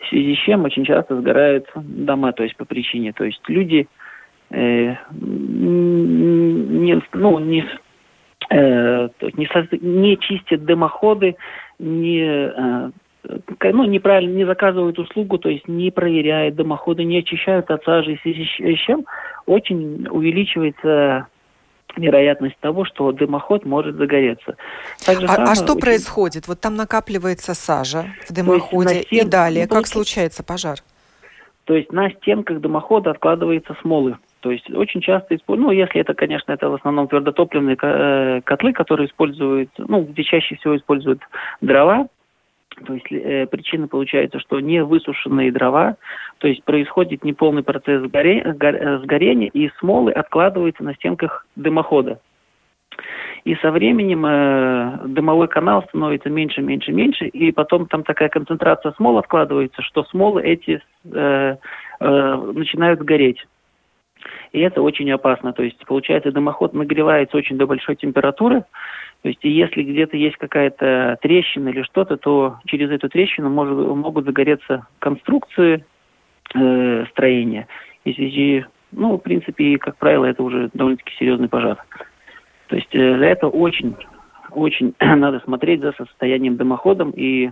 В 0.00 0.08
связи 0.08 0.36
с 0.36 0.38
чем 0.38 0.64
очень 0.64 0.84
часто 0.84 1.20
сгорают 1.20 1.68
дома, 1.74 2.32
то 2.32 2.44
есть 2.44 2.56
по 2.56 2.64
причине, 2.64 3.12
то 3.12 3.24
есть 3.24 3.40
люди 3.48 3.88
э, 4.50 4.94
не, 5.10 7.02
ну, 7.12 7.38
не, 7.40 7.64
э, 8.50 9.08
не, 9.20 9.78
не 9.80 10.16
чистят 10.18 10.64
дымоходы, 10.64 11.36
не, 11.78 12.22
э, 12.22 12.90
ну, 13.72 13.84
неправильно 13.84 14.34
не 14.34 14.44
заказывают 14.44 14.98
услугу, 14.98 15.38
то 15.38 15.48
есть 15.48 15.68
не 15.68 15.90
проверяют 15.90 16.56
дымоходы, 16.56 17.04
не 17.04 17.18
очищают 17.18 17.70
от 17.70 17.84
сажи, 17.84 18.16
в 18.16 18.22
связи 18.22 18.44
с 18.44 18.78
чем 18.80 19.04
очень 19.46 20.06
увеличивается 20.08 21.26
вероятность 21.96 22.56
того, 22.60 22.84
что 22.84 23.12
дымоход 23.12 23.64
может 23.64 23.96
загореться. 23.96 24.56
А, 25.06 25.12
а 25.12 25.54
что 25.54 25.72
очень... 25.72 25.80
происходит? 25.80 26.46
Вот 26.46 26.60
там 26.60 26.76
накапливается 26.76 27.54
сажа 27.54 28.06
в 28.28 28.32
дымоходе, 28.32 29.02
стен... 29.02 29.26
и 29.26 29.28
далее 29.28 29.66
ну, 29.68 29.74
как 29.74 29.86
случается 29.86 30.44
пожар? 30.44 30.78
То 31.64 31.74
есть 31.74 31.92
на 31.92 32.10
стенках 32.10 32.60
дымохода 32.60 33.10
откладывается 33.10 33.76
смолы. 33.82 34.16
То 34.40 34.50
есть 34.50 34.70
очень 34.70 35.00
часто 35.00 35.34
используют, 35.34 35.66
ну, 35.66 35.72
если 35.72 36.00
это, 36.00 36.14
конечно, 36.14 36.52
это 36.52 36.68
в 36.68 36.74
основном 36.74 37.08
твердотопливные 37.08 37.76
э, 37.80 38.40
котлы, 38.42 38.72
которые 38.72 39.08
используют, 39.08 39.70
ну, 39.78 40.02
где 40.02 40.22
чаще 40.22 40.56
всего 40.56 40.76
используют 40.76 41.20
дрова, 41.60 42.06
то 42.84 42.94
есть 42.94 43.10
э, 43.10 43.46
причина 43.46 43.88
получается, 43.88 44.38
что 44.38 44.60
не 44.60 44.84
высушенные 44.84 45.50
дрова, 45.50 45.96
то 46.38 46.46
есть 46.46 46.62
происходит 46.64 47.24
неполный 47.24 47.62
процесс 47.62 48.02
сгоре, 48.02 48.40
э, 48.40 48.98
сгорения, 49.02 49.48
и 49.48 49.70
смолы 49.80 50.12
откладываются 50.12 50.84
на 50.84 50.94
стенках 50.94 51.46
дымохода. 51.56 52.20
И 53.44 53.54
со 53.56 53.70
временем 53.70 54.26
э, 54.26 54.98
дымовой 55.06 55.48
канал 55.48 55.84
становится 55.88 56.28
меньше, 56.28 56.60
меньше, 56.60 56.92
меньше, 56.92 57.26
и 57.26 57.50
потом 57.52 57.86
там 57.86 58.04
такая 58.04 58.28
концентрация 58.28 58.92
смол 58.92 59.18
откладывается, 59.18 59.82
что 59.82 60.04
смолы 60.04 60.42
эти 60.42 60.80
э, 61.12 61.56
э, 62.00 62.36
начинают 62.54 63.00
гореть 63.00 63.44
и 64.52 64.60
это 64.60 64.82
очень 64.82 65.10
опасно. 65.10 65.52
То 65.52 65.62
есть, 65.62 65.78
получается, 65.86 66.32
дымоход 66.32 66.74
нагревается 66.74 67.36
очень 67.36 67.58
до 67.58 67.66
большой 67.66 67.96
температуры, 67.96 68.64
то 69.22 69.28
есть, 69.28 69.40
если 69.42 69.82
где-то 69.82 70.16
есть 70.16 70.36
какая-то 70.36 71.18
трещина 71.20 71.70
или 71.70 71.82
что-то, 71.82 72.16
то 72.16 72.58
через 72.66 72.90
эту 72.90 73.08
трещину 73.08 73.50
может, 73.50 73.76
могут 73.76 74.24
загореться 74.24 74.86
конструкции 75.00 75.84
э, 76.54 77.04
строения. 77.10 77.66
И 78.04 78.64
ну, 78.92 79.16
в 79.16 79.18
принципе, 79.18 79.76
как 79.78 79.96
правило, 79.96 80.24
это 80.24 80.42
уже 80.42 80.70
довольно-таки 80.72 81.12
серьезный 81.18 81.48
пожар. 81.48 81.84
То 82.68 82.76
есть, 82.76 82.94
э, 82.94 83.18
за 83.18 83.24
это 83.24 83.48
очень, 83.48 83.96
очень 84.52 84.94
надо 85.00 85.40
смотреть 85.40 85.80
за 85.80 85.92
состоянием 85.92 86.56
дымоходом 86.56 87.10
и 87.10 87.50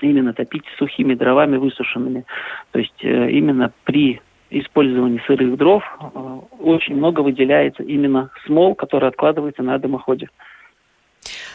именно 0.00 0.34
топить 0.34 0.64
сухими 0.78 1.14
дровами 1.14 1.58
высушенными. 1.58 2.24
То 2.72 2.80
есть, 2.80 3.04
э, 3.04 3.30
именно 3.30 3.72
при 3.84 4.20
использовании 4.60 5.22
сырых 5.26 5.56
дров 5.56 5.82
э, 6.00 6.38
очень 6.60 6.96
много 6.96 7.20
выделяется 7.20 7.82
именно 7.82 8.30
смол, 8.46 8.74
который 8.74 9.08
откладывается 9.08 9.62
на 9.62 9.78
дымоходе. 9.78 10.28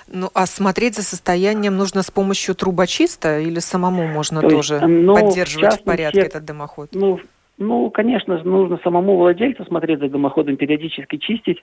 Ну, 0.07 0.29
а 0.33 0.45
смотреть 0.45 0.95
за 0.95 1.03
состоянием 1.03 1.75
нужно 1.75 2.01
с 2.01 2.11
помощью 2.11 2.55
трубочиста 2.55 3.39
или 3.39 3.59
самому 3.59 4.07
можно 4.07 4.41
То 4.41 4.49
тоже 4.49 4.79
ну, 4.87 5.15
поддерживать 5.15 5.79
в, 5.79 5.81
в 5.81 5.83
порядке 5.83 6.21
этот 6.21 6.45
дымоход? 6.45 6.89
Ну, 6.93 7.19
ну, 7.57 7.89
конечно, 7.89 8.41
нужно 8.43 8.79
самому 8.83 9.17
владельцу 9.17 9.65
смотреть 9.65 9.99
за 9.99 10.09
дымоходом, 10.09 10.57
периодически 10.57 11.17
чистить. 11.17 11.59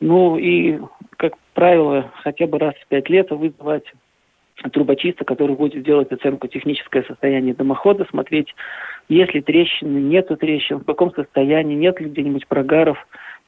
Ну 0.00 0.36
и, 0.36 0.78
как 1.16 1.32
правило, 1.54 2.12
хотя 2.22 2.46
бы 2.46 2.58
раз 2.58 2.74
в 2.74 2.86
пять 2.88 3.08
лет 3.08 3.30
вызывать 3.30 3.84
трубочиста, 4.72 5.24
который 5.24 5.56
будет 5.56 5.84
делать 5.84 6.10
оценку 6.10 6.48
техническое 6.48 7.02
состояние 7.04 7.54
дымохода, 7.54 8.06
смотреть, 8.10 8.54
есть 9.08 9.32
ли 9.34 9.40
трещины, 9.40 9.98
нету 9.98 10.36
трещин, 10.36 10.78
в 10.78 10.84
каком 10.84 11.12
состоянии, 11.14 11.74
нет 11.74 12.00
ли 12.00 12.08
где-нибудь 12.08 12.46
прогаров. 12.48 12.98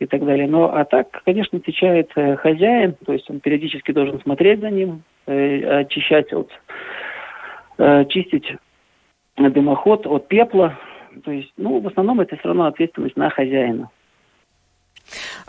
и 0.00 0.06
так 0.06 0.24
далее. 0.24 0.48
Но 0.48 0.74
а 0.74 0.84
так, 0.84 1.22
конечно, 1.24 1.58
отвечает 1.58 2.10
э, 2.16 2.36
хозяин, 2.36 2.94
то 3.04 3.12
есть 3.12 3.28
он 3.30 3.40
периодически 3.40 3.92
должен 3.92 4.18
смотреть 4.22 4.60
за 4.60 4.70
ним, 4.70 5.02
э, 5.26 5.80
очищать 5.80 6.32
от, 6.32 6.50
э, 7.78 8.06
чистить 8.06 8.50
дымоход 9.36 10.06
от 10.06 10.26
пепла. 10.28 10.78
То 11.24 11.30
есть, 11.30 11.52
ну, 11.56 11.80
в 11.80 11.86
основном 11.86 12.20
это 12.20 12.36
все 12.36 12.48
равно 12.48 12.64
ответственность 12.64 13.16
на 13.16 13.28
хозяина. 13.30 13.90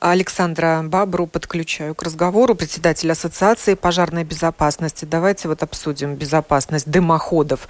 Александра 0.02 0.82
Бабру 0.84 1.28
подключаю 1.28 1.94
к 1.94 2.02
разговору, 2.02 2.56
председатель 2.56 3.12
Ассоциации 3.12 3.76
пожарной 3.76 4.24
безопасности. 4.24 5.06
Давайте 5.06 5.48
вот 5.48 5.62
обсудим 5.62 6.16
безопасность 6.16 6.90
дымоходов 6.90 7.68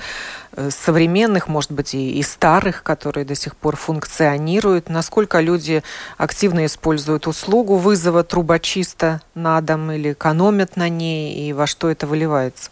э, 0.56 0.70
современных, 0.70 1.50
может 1.50 1.74
быть, 1.74 1.94
и, 1.94 2.18
и 2.18 2.24
старых, 2.24 2.84
которые 2.84 3.26
до 3.26 3.36
сих 3.36 3.58
пор 3.58 3.76
функционируют. 3.76 4.88
Насколько 4.88 5.42
люди 5.42 5.84
активно 6.18 6.66
используют 6.66 7.28
услугу 7.28 7.76
вызова 7.76 8.24
трубочиста 8.24 9.20
на 9.36 9.60
дом 9.60 9.92
или 9.92 10.14
экономят 10.14 10.78
на 10.78 10.88
ней, 10.88 11.50
и 11.50 11.52
во 11.52 11.68
что 11.68 11.90
это 11.90 12.08
выливается? 12.08 12.72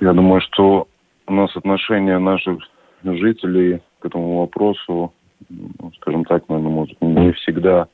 Я 0.00 0.12
думаю, 0.12 0.42
что 0.42 0.86
у 1.26 1.32
нас 1.32 1.56
отношение 1.56 2.18
наших 2.18 2.58
жителей 3.02 3.80
к 4.00 4.04
этому 4.04 4.40
вопросу 4.40 5.14
скажем 5.96 6.24
так, 6.24 6.48
наверное, 6.48 6.72
может, 6.72 7.00
не 7.00 7.32
всегда 7.32 7.88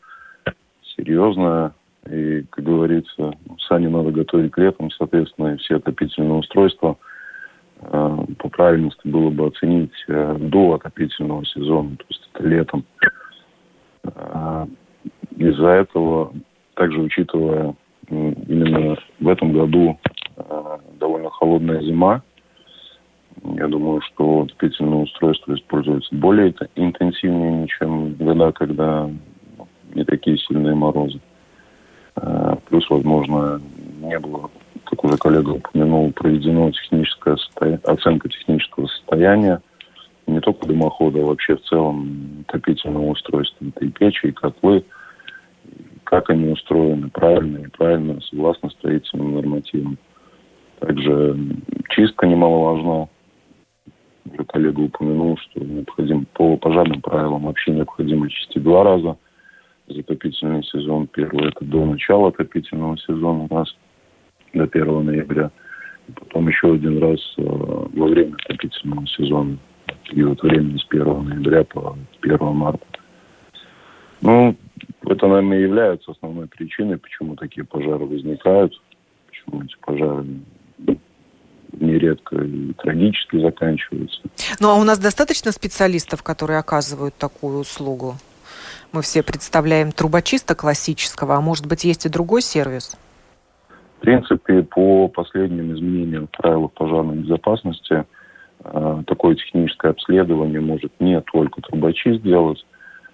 серьезная. 0.96 1.72
И, 2.10 2.42
как 2.50 2.64
говорится, 2.64 3.32
сани 3.66 3.88
надо 3.88 4.12
готовить 4.12 4.52
к 4.52 4.58
летом, 4.58 4.90
соответственно, 4.92 5.54
и 5.54 5.56
все 5.56 5.76
отопительные 5.76 6.34
устройства 6.34 6.96
э, 7.80 8.18
по 8.38 8.48
правильности 8.48 9.00
было 9.04 9.30
бы 9.30 9.46
оценить 9.46 9.92
э, 10.06 10.36
до 10.38 10.74
отопительного 10.74 11.44
сезона, 11.44 11.96
то 11.96 12.04
есть 12.08 12.30
это 12.32 12.44
летом. 12.46 12.84
Э, 14.04 14.66
из-за 15.36 15.68
этого, 15.68 16.32
также 16.74 17.00
учитывая 17.00 17.74
именно 18.08 18.96
в 19.18 19.28
этом 19.28 19.52
году 19.52 19.98
довольно 21.00 21.28
холодная 21.30 21.82
зима, 21.82 22.22
я 23.54 23.68
думаю, 23.68 24.00
что 24.00 24.42
отопительное 24.42 24.98
устройство 24.98 25.54
используется 25.54 26.14
более 26.14 26.54
интенсивнее, 26.74 27.66
чем 27.68 28.14
года, 28.14 28.52
когда 28.52 29.08
ну, 29.56 29.68
не 29.94 30.04
такие 30.04 30.38
сильные 30.38 30.74
морозы. 30.74 31.20
А, 32.16 32.56
плюс, 32.68 32.88
возможно, 32.90 33.60
не 34.00 34.18
было, 34.18 34.50
как 34.84 35.04
уже 35.04 35.16
коллега 35.16 35.50
упомянул, 35.50 36.10
проведено 36.12 36.70
техническая 36.70 37.36
оценка 37.84 38.28
технического 38.28 38.86
состояния 38.86 39.60
не 40.26 40.40
только 40.40 40.66
дымохода, 40.66 41.20
а 41.20 41.26
вообще 41.26 41.56
в 41.56 41.62
целом 41.62 42.44
отопительного 42.48 43.10
устройства. 43.10 43.66
Это 43.68 43.84
и 43.84 43.88
печи, 43.88 44.26
и 44.26 44.32
котлы, 44.32 44.84
как 46.04 46.30
они 46.30 46.50
устроены, 46.50 47.08
правильно, 47.10 47.58
неправильно, 47.58 48.20
согласно 48.22 48.70
строительным 48.70 49.34
нормативам. 49.34 49.98
Также 50.80 51.36
чистка 51.90 52.26
немаловажна 52.26 53.08
уже 54.32 54.44
коллега 54.44 54.80
упомянул, 54.80 55.36
что 55.38 55.60
необходимо 55.60 56.24
по 56.34 56.56
пожарным 56.56 57.00
правилам 57.00 57.44
вообще 57.44 57.72
необходимо 57.72 58.28
чистить 58.28 58.62
два 58.62 58.84
раза 58.84 59.16
за 59.88 60.00
отопительный 60.00 60.64
сезон. 60.64 61.06
Первый 61.08 61.48
это 61.48 61.64
до 61.64 61.84
начала 61.84 62.28
отопительного 62.28 62.96
сезона, 62.98 63.46
раз 63.50 63.74
до 64.52 64.64
1 64.64 65.04
ноября. 65.04 65.50
И 66.08 66.12
потом 66.12 66.48
еще 66.48 66.74
один 66.74 66.98
раз 66.98 67.20
э, 67.36 67.42
во 67.42 68.06
время 68.06 68.34
отопительного 68.44 69.06
сезона, 69.06 69.58
период 70.04 70.42
времени 70.42 70.78
с 70.78 70.86
1 70.88 71.24
ноября 71.24 71.64
по 71.64 71.96
1 72.22 72.38
марта. 72.40 72.86
Ну, 74.22 74.56
это, 75.04 75.26
наверное, 75.26 75.58
является 75.60 76.12
основной 76.12 76.48
причиной, 76.48 76.98
почему 76.98 77.36
такие 77.36 77.64
пожары 77.64 78.04
возникают, 78.04 78.72
почему 79.26 79.62
эти 79.62 79.76
пожары 79.80 80.24
нередко 81.80 82.36
и 82.36 82.72
трагически 82.74 83.40
заканчиваются. 83.40 84.20
Ну 84.60 84.70
а 84.70 84.74
у 84.74 84.84
нас 84.84 84.98
достаточно 84.98 85.52
специалистов, 85.52 86.22
которые 86.22 86.58
оказывают 86.58 87.14
такую 87.16 87.58
услугу? 87.58 88.16
Мы 88.92 89.02
все 89.02 89.22
представляем 89.22 89.92
трубочиста 89.92 90.54
классического, 90.54 91.36
а 91.36 91.40
может 91.40 91.66
быть 91.66 91.84
есть 91.84 92.06
и 92.06 92.08
другой 92.08 92.42
сервис? 92.42 92.96
В 93.98 94.00
принципе, 94.00 94.62
по 94.62 95.08
последним 95.08 95.74
изменениям 95.74 96.28
в 96.28 96.30
правилах 96.30 96.72
пожарной 96.72 97.16
безопасности 97.16 98.04
э, 98.64 99.02
такое 99.06 99.34
техническое 99.34 99.90
обследование 99.90 100.60
может 100.60 100.92
не 101.00 101.20
только 101.20 101.60
трубочист 101.62 102.22
делать, 102.22 102.64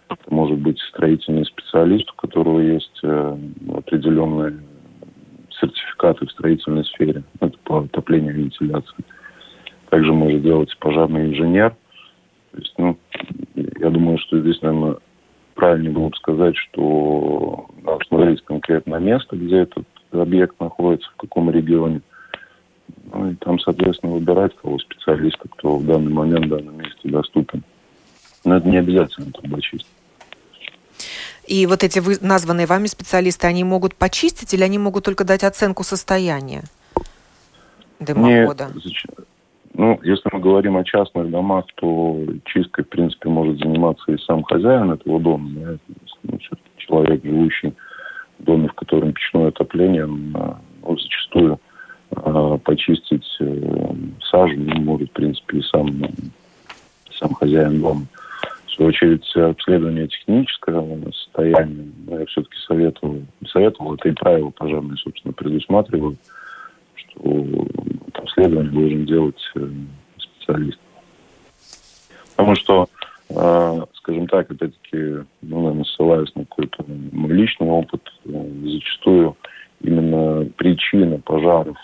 это 0.08 0.34
может 0.34 0.58
быть 0.58 0.78
строительный 0.90 1.46
специалист, 1.46 2.10
у 2.10 2.14
которого 2.14 2.60
есть 2.60 3.00
э, 3.02 3.38
определенные 3.74 4.60
сертификаты 5.62 6.26
в 6.26 6.32
строительной 6.32 6.84
сфере. 6.84 7.22
Это 7.40 7.56
по 7.64 7.80
отоплению 7.80 8.34
и 8.34 8.42
вентиляции. 8.42 9.04
Также 9.88 10.12
может 10.12 10.42
делать 10.42 10.76
пожарный 10.78 11.26
инженер. 11.26 11.76
То 12.50 12.58
есть, 12.58 12.74
ну, 12.76 12.98
я 13.54 13.90
думаю, 13.90 14.18
что 14.18 14.40
здесь, 14.40 14.60
наверное, 14.60 14.96
правильнее 15.54 15.92
было 15.92 16.08
бы 16.08 16.16
сказать, 16.16 16.56
что 16.56 17.66
надо 17.82 18.04
смотреть 18.08 18.42
конкретно 18.42 18.96
место, 18.96 19.36
где 19.36 19.60
этот 19.60 19.86
объект 20.10 20.58
находится, 20.60 21.08
в 21.10 21.16
каком 21.16 21.50
регионе. 21.50 22.02
Ну 23.12 23.30
и 23.30 23.34
там, 23.36 23.58
соответственно, 23.58 24.12
выбирать 24.12 24.56
того 24.60 24.78
специалиста, 24.78 25.48
кто 25.48 25.78
в 25.78 25.86
данный 25.86 26.12
момент 26.12 26.46
в 26.46 26.48
данном 26.48 26.78
месте 26.78 27.08
доступен. 27.08 27.62
Но 28.44 28.56
это 28.56 28.68
не 28.68 28.78
обязательно 28.78 29.30
трубочист. 29.32 29.86
И 31.52 31.66
вот 31.66 31.84
эти 31.84 31.98
вы, 31.98 32.16
названные 32.22 32.66
вами 32.66 32.86
специалисты, 32.86 33.46
они 33.46 33.62
могут 33.62 33.94
почистить 33.94 34.54
или 34.54 34.62
они 34.62 34.78
могут 34.78 35.04
только 35.04 35.22
дать 35.22 35.44
оценку 35.44 35.82
состояния 35.82 36.62
дымохода? 38.00 38.70
Не, 38.74 38.80
ну, 39.74 40.00
если 40.02 40.30
мы 40.32 40.40
говорим 40.40 40.78
о 40.78 40.84
частных 40.84 41.30
домах, 41.30 41.66
то 41.74 42.24
чисткой, 42.46 42.84
в 42.84 42.88
принципе, 42.88 43.28
может 43.28 43.58
заниматься 43.58 44.12
и 44.12 44.18
сам 44.20 44.44
хозяин 44.44 44.92
этого 44.92 45.20
дома. 45.20 45.50
Да? 45.54 45.76
Ну, 46.22 46.38
человек, 46.78 47.22
живущий 47.22 47.74
в 48.38 48.44
доме, 48.44 48.68
в 48.68 48.72
котором 48.72 49.12
печное 49.12 49.48
отопление, 49.48 50.04
он, 50.04 50.34
а, 50.34 50.58
ну, 50.80 50.96
зачастую 50.96 51.60
а, 52.12 52.56
почистить 52.56 53.26
э, 53.40 53.94
сажу 54.30 54.56
ну, 54.56 54.80
может, 54.80 55.10
в 55.10 55.12
принципе, 55.12 55.58
и 55.58 55.62
сам, 55.64 55.90
сам 57.10 57.34
хозяин 57.34 57.82
дома. 57.82 58.06
Свою 58.74 58.88
очередь, 58.88 59.36
обследование 59.36 60.08
технического 60.08 61.10
состояния, 61.12 61.92
я 62.08 62.26
все-таки 62.26 62.56
советовал, 62.66 63.22
советовал, 63.46 63.94
это 63.94 64.08
и 64.08 64.12
правила 64.12 64.50
пожарные, 64.50 64.96
собственно, 64.96 65.34
предусматривают, 65.34 66.18
что 66.94 67.66
обследование 68.14 68.72
должен 68.72 69.06
делать 69.06 69.50
э, 69.56 69.68
специалист. 70.18 70.78
Потому 72.36 72.54
что, 72.54 72.86
э, 73.30 73.80
скажем 73.94 74.26
так, 74.28 74.50
опять-таки, 74.50 75.24
ну, 75.42 75.60
наверное, 75.60 75.84
ссылаюсь 75.84 76.34
на 76.34 76.44
какой-то 76.44 76.84
мой 76.86 77.32
личный 77.32 77.68
опыт, 77.68 78.02
э, 78.24 78.50
зачастую 78.64 79.36
именно 79.80 80.48
причина 80.56 81.18
пожаров 81.18 81.76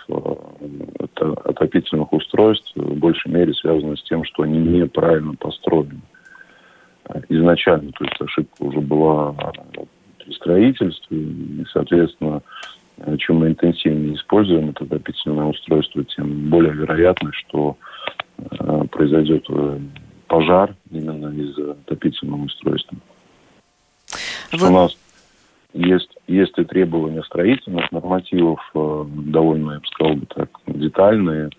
отопительных 1.44 2.12
устройств 2.12 2.70
в 2.76 2.96
большей 2.96 3.32
мере 3.32 3.52
связана 3.54 3.96
с 3.96 4.02
тем, 4.04 4.22
что 4.22 4.44
они 4.44 4.58
неправильно 4.58 5.34
построены 5.34 6.00
изначально, 7.28 7.92
то 7.92 8.04
есть 8.04 8.20
ошибка 8.20 8.62
уже 8.62 8.80
была 8.80 9.32
при 10.18 10.32
строительстве, 10.32 11.18
и, 11.18 11.64
соответственно, 11.72 12.42
чем 13.18 13.36
мы 13.36 13.48
интенсивнее 13.48 14.14
используем 14.14 14.70
это 14.70 14.84
отопительное 14.84 15.46
устройство, 15.46 16.04
тем 16.04 16.50
более 16.50 16.72
вероятно, 16.72 17.32
что 17.32 17.76
э, 18.38 18.84
произойдет 18.90 19.44
э, 19.48 19.78
пожар 20.26 20.74
именно 20.90 21.28
из-за 21.40 21.72
отопительного 21.72 22.44
устройства. 22.44 22.98
Вы... 24.52 24.68
У 24.68 24.72
нас 24.72 24.96
есть, 25.74 26.10
есть 26.26 26.58
и 26.58 26.64
требования 26.64 27.22
строительных 27.22 27.90
нормативов, 27.92 28.60
э, 28.74 29.04
довольно, 29.08 29.72
я 29.72 29.78
бы 29.78 29.86
сказал 29.86 30.14
бы 30.14 30.26
так, 30.26 30.50
детальные, 30.66 31.50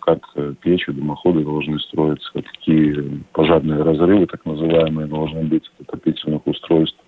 как 0.00 0.20
печи, 0.60 0.92
дымоходы 0.92 1.44
должны 1.44 1.78
строиться, 1.80 2.30
какие 2.32 3.22
пожарные 3.32 3.82
разрывы, 3.82 4.26
так 4.26 4.44
называемые, 4.44 5.06
должны 5.06 5.44
быть 5.44 5.70
от 5.78 5.88
отопительных 5.88 6.46
устройств 6.46 6.98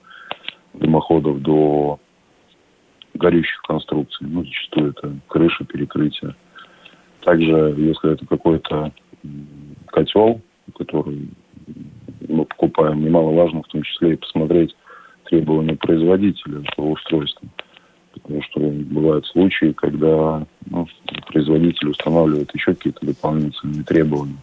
дымоходов 0.72 1.42
до 1.42 1.98
горящих 3.14 3.60
конструкций. 3.62 4.26
Ну, 4.28 4.44
зачастую 4.44 4.90
это 4.90 5.14
крыша, 5.28 5.64
перекрытие. 5.64 6.34
Также, 7.20 7.74
если 7.76 8.12
это 8.12 8.26
какой-то 8.26 8.92
котел, 9.86 10.40
который 10.76 11.30
мы 12.28 12.44
покупаем, 12.44 13.04
немаловажно 13.04 13.62
в 13.62 13.68
том 13.68 13.82
числе 13.82 14.14
и 14.14 14.16
посмотреть 14.16 14.74
требования 15.24 15.76
производителя 15.76 16.60
этого 16.60 16.90
устройства 16.90 17.48
потому 18.14 18.42
что 18.42 18.60
бывают 18.60 19.26
случаи, 19.26 19.72
когда 19.72 20.46
производитель 21.34 21.88
устанавливает 21.88 22.54
еще 22.54 22.74
какие-то 22.74 23.04
дополнительные 23.04 23.82
требования. 23.82 24.36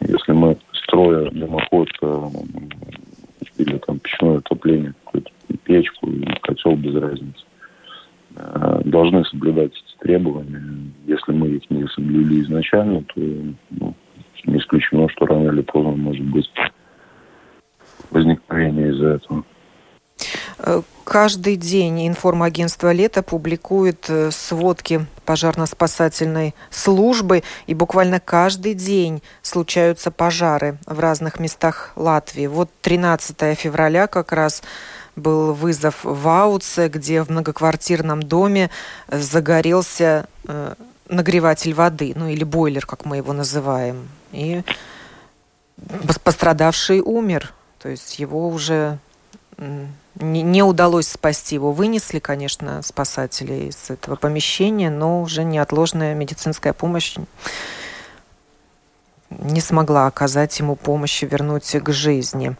Если 0.00 0.32
мы, 0.32 0.58
строя 0.74 1.30
дымоход, 1.30 1.88
э, 2.02 2.28
или 3.56 3.78
там 3.78 3.98
печное 3.98 4.38
отопление, 4.38 4.94
печку 5.64 6.10
котел 6.42 6.76
без 6.76 6.94
разницы. 6.94 7.44
Э, 8.36 8.82
должны 8.84 9.24
соблюдать 9.24 9.72
эти 9.72 9.98
требования. 10.00 10.62
Если 11.06 11.32
мы 11.32 11.48
их 11.48 11.70
не 11.70 11.86
соблюли 11.88 12.42
изначально, 12.42 13.02
то 13.04 13.20
ну, 13.70 13.94
не 14.44 14.58
исключено, 14.58 15.08
что 15.08 15.24
рано 15.24 15.48
или 15.48 15.62
поздно 15.62 15.92
может 15.92 16.24
быть 16.24 16.50
возникновение 18.10 18.90
из-за 18.90 19.06
этого. 19.14 19.42
Э, 20.64 20.82
каждый 21.04 21.56
день 21.56 22.06
информагентство 22.06 22.92
«Лето» 22.92 23.22
публикует 23.22 24.06
э, 24.08 24.30
сводки 24.30 25.06
пожарно-спасательной 25.26 26.54
службы, 26.70 27.42
и 27.66 27.74
буквально 27.74 28.20
каждый 28.20 28.74
день 28.74 29.22
случаются 29.42 30.10
пожары 30.10 30.78
в 30.86 31.00
разных 31.00 31.40
местах 31.40 31.92
Латвии. 31.96 32.46
Вот 32.46 32.70
13 32.82 33.58
февраля 33.58 34.06
как 34.06 34.32
раз 34.32 34.62
был 35.16 35.52
вызов 35.52 36.04
в 36.04 36.28
Ауце, 36.28 36.88
где 36.88 37.22
в 37.22 37.28
многоквартирном 37.28 38.22
доме 38.22 38.70
загорелся 39.08 40.26
э, 40.44 40.74
нагреватель 41.08 41.74
воды, 41.74 42.12
ну 42.14 42.28
или 42.28 42.44
бойлер, 42.44 42.86
как 42.86 43.04
мы 43.04 43.16
его 43.16 43.32
называем. 43.32 44.08
И 44.30 44.62
пострадавший 46.22 47.00
умер. 47.00 47.52
То 47.80 47.88
есть 47.88 48.20
его 48.20 48.48
уже 48.48 48.98
не, 50.16 50.42
не 50.42 50.62
удалось 50.62 51.08
спасти. 51.08 51.54
Его 51.54 51.72
вынесли, 51.72 52.18
конечно, 52.18 52.82
спасатели 52.82 53.70
из 53.70 53.90
этого 53.90 54.16
помещения, 54.16 54.90
но 54.90 55.22
уже 55.22 55.44
неотложная 55.44 56.14
медицинская 56.14 56.72
помощь 56.72 57.16
не 59.30 59.60
смогла 59.60 60.06
оказать 60.06 60.58
ему 60.58 60.76
помощь 60.76 61.22
и 61.22 61.26
вернуть 61.26 61.70
к 61.70 61.90
жизни. 61.90 62.56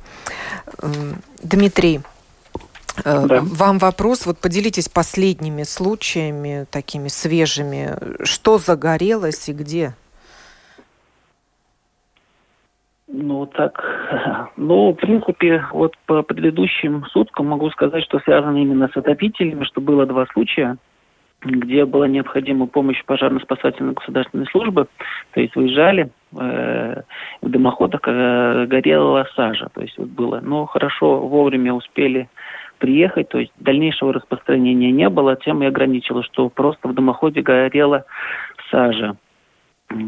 Дмитрий, 1.42 2.00
э, 3.04 3.26
да. 3.26 3.40
Вам 3.42 3.78
вопрос, 3.78 4.26
вот 4.26 4.38
поделитесь 4.38 4.88
последними 4.88 5.64
случаями, 5.64 6.66
такими 6.70 7.08
свежими. 7.08 8.24
Что 8.24 8.58
загорелось 8.58 9.48
и 9.48 9.52
где? 9.52 9.94
Ну, 13.14 13.44
так, 13.44 13.85
ну, 14.57 14.92
в 14.92 14.94
принципе, 14.94 15.64
вот 15.72 15.94
по 16.07 16.22
предыдущим 16.22 17.05
суткам 17.12 17.48
могу 17.48 17.68
сказать, 17.70 18.03
что 18.05 18.18
связано 18.20 18.57
именно 18.57 18.88
с 18.88 18.96
отопителями, 18.96 19.64
что 19.64 19.83
было 19.83 20.07
два 20.07 20.25
случая, 20.33 20.79
где 21.42 21.85
была 21.85 22.09
необходима 22.09 22.66
помощь 22.66 23.05
пожарно-спасательной 23.05 23.92
государственной 23.92 24.46
службы, 24.46 24.87
то 25.33 25.40
есть 25.40 25.55
выезжали, 25.55 26.11
э, 26.38 27.03
в 27.42 27.51
дымоходах 27.51 28.01
э, 28.07 28.64
горела 28.66 29.29
сажа, 29.37 29.68
то 29.75 29.83
есть 29.83 29.98
вот 29.98 30.09
было, 30.09 30.40
но 30.40 30.64
хорошо, 30.64 31.18
вовремя 31.20 31.75
успели 31.75 32.31
приехать, 32.79 33.29
то 33.29 33.38
есть 33.38 33.53
дальнейшего 33.59 34.14
распространения 34.14 34.90
не 34.90 35.11
было, 35.11 35.37
тем 35.37 35.62
и 35.62 35.66
ограничило, 35.66 36.22
что 36.22 36.48
просто 36.48 36.88
в 36.88 36.94
дымоходе 36.94 37.42
горела 37.42 38.07
сажа. 38.70 39.16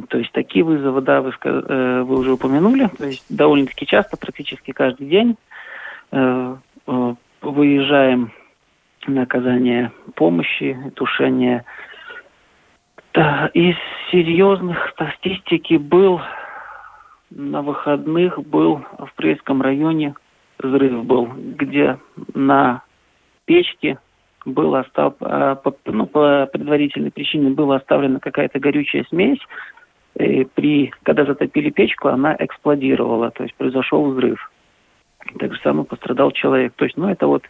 То 0.08 0.18
есть 0.18 0.32
такие 0.32 0.64
вызовы, 0.64 1.00
да, 1.00 1.20
вы, 1.22 1.32
э, 1.42 2.02
вы 2.02 2.18
уже 2.18 2.32
упомянули, 2.32 2.88
то 2.98 3.06
есть 3.06 3.24
довольно-таки 3.28 3.86
часто, 3.86 4.16
практически 4.16 4.72
каждый 4.72 5.06
день 5.08 5.36
э, 6.12 6.56
э, 6.86 7.14
выезжаем 7.42 8.32
на 9.06 9.22
оказание 9.22 9.92
помощи, 10.14 10.76
тушение. 10.94 11.64
Да, 13.12 13.50
из 13.54 13.76
серьезных 14.10 14.90
статистики 14.90 15.74
был 15.74 16.20
на 17.30 17.62
выходных 17.62 18.38
был 18.40 18.84
в 18.98 19.12
Прейском 19.14 19.60
районе 19.60 20.14
взрыв 20.58 21.04
был, 21.04 21.28
где 21.36 21.98
на 22.34 22.82
печке 23.44 23.98
было 24.44 24.80
остав... 24.80 25.16
по, 25.16 25.74
ну, 25.86 26.06
по 26.06 26.48
предварительной 26.52 27.10
причине 27.10 27.50
была 27.50 27.76
оставлена 27.76 28.20
какая-то 28.20 28.58
горючая 28.58 29.04
смесь, 29.08 29.40
и 30.16 30.44
при, 30.44 30.92
когда 31.02 31.24
затопили 31.24 31.70
печку, 31.70 32.08
она 32.08 32.36
эксплодировала, 32.38 33.30
то 33.30 33.42
есть 33.42 33.54
произошел 33.56 34.10
взрыв. 34.10 34.50
Так 35.38 35.54
же 35.54 35.60
самое 35.62 35.84
пострадал 35.84 36.30
человек. 36.30 36.74
То 36.76 36.84
есть, 36.84 36.96
ну, 36.96 37.08
это 37.08 37.26
вот 37.26 37.44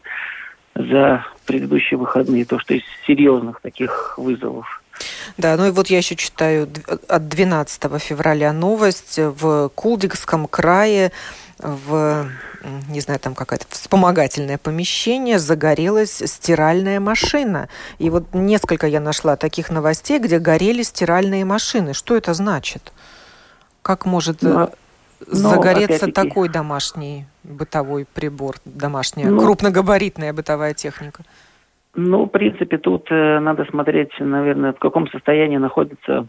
за 0.75 1.27
предыдущие 1.47 1.99
выходные, 1.99 2.45
то, 2.45 2.59
что 2.59 2.75
из 2.75 2.83
серьезных 3.07 3.61
таких 3.61 4.17
вызовов. 4.17 4.83
Да, 5.37 5.57
ну 5.57 5.67
и 5.67 5.71
вот 5.71 5.89
я 5.89 5.99
еще 5.99 6.17
читаю 6.17 6.69
от 7.09 7.29
12 7.29 8.01
февраля 8.01 8.53
новость. 8.53 9.19
В 9.19 9.69
Кулдикском 9.75 10.47
крае 10.47 11.11
в, 11.65 12.27
не 12.89 13.01
знаю, 13.01 13.19
там 13.19 13.35
какое-то 13.35 13.65
вспомогательное 13.69 14.59
помещение 14.59 15.39
загорелась 15.39 16.23
стиральная 16.25 17.01
машина. 17.01 17.69
И 17.99 18.11
вот 18.11 18.35
несколько 18.35 18.87
я 18.87 19.01
нашла 19.01 19.37
таких 19.37 19.71
новостей, 19.71 20.19
где 20.19 20.39
горели 20.39 20.83
стиральные 20.83 21.45
машины. 21.45 21.95
Что 21.95 22.17
это 22.17 22.35
значит? 22.35 22.93
Как 23.83 24.05
может 24.05 24.45
э, 24.45 24.47
но, 24.47 24.71
загореться 25.27 26.13
такой 26.13 26.49
домашний 26.49 27.25
бытовой 27.43 28.07
прибор, 28.13 28.57
домашняя, 28.65 29.31
ну, 29.31 29.41
крупногабаритная 29.41 30.33
бытовая 30.33 30.75
техника? 30.75 31.23
Ну, 31.95 32.25
в 32.25 32.29
принципе, 32.29 32.77
тут 32.77 33.07
э, 33.11 33.39
надо 33.41 33.65
смотреть, 33.71 34.11
наверное, 34.19 34.73
в 34.73 34.79
каком 34.79 35.09
состоянии 35.09 35.57
находится 35.57 36.27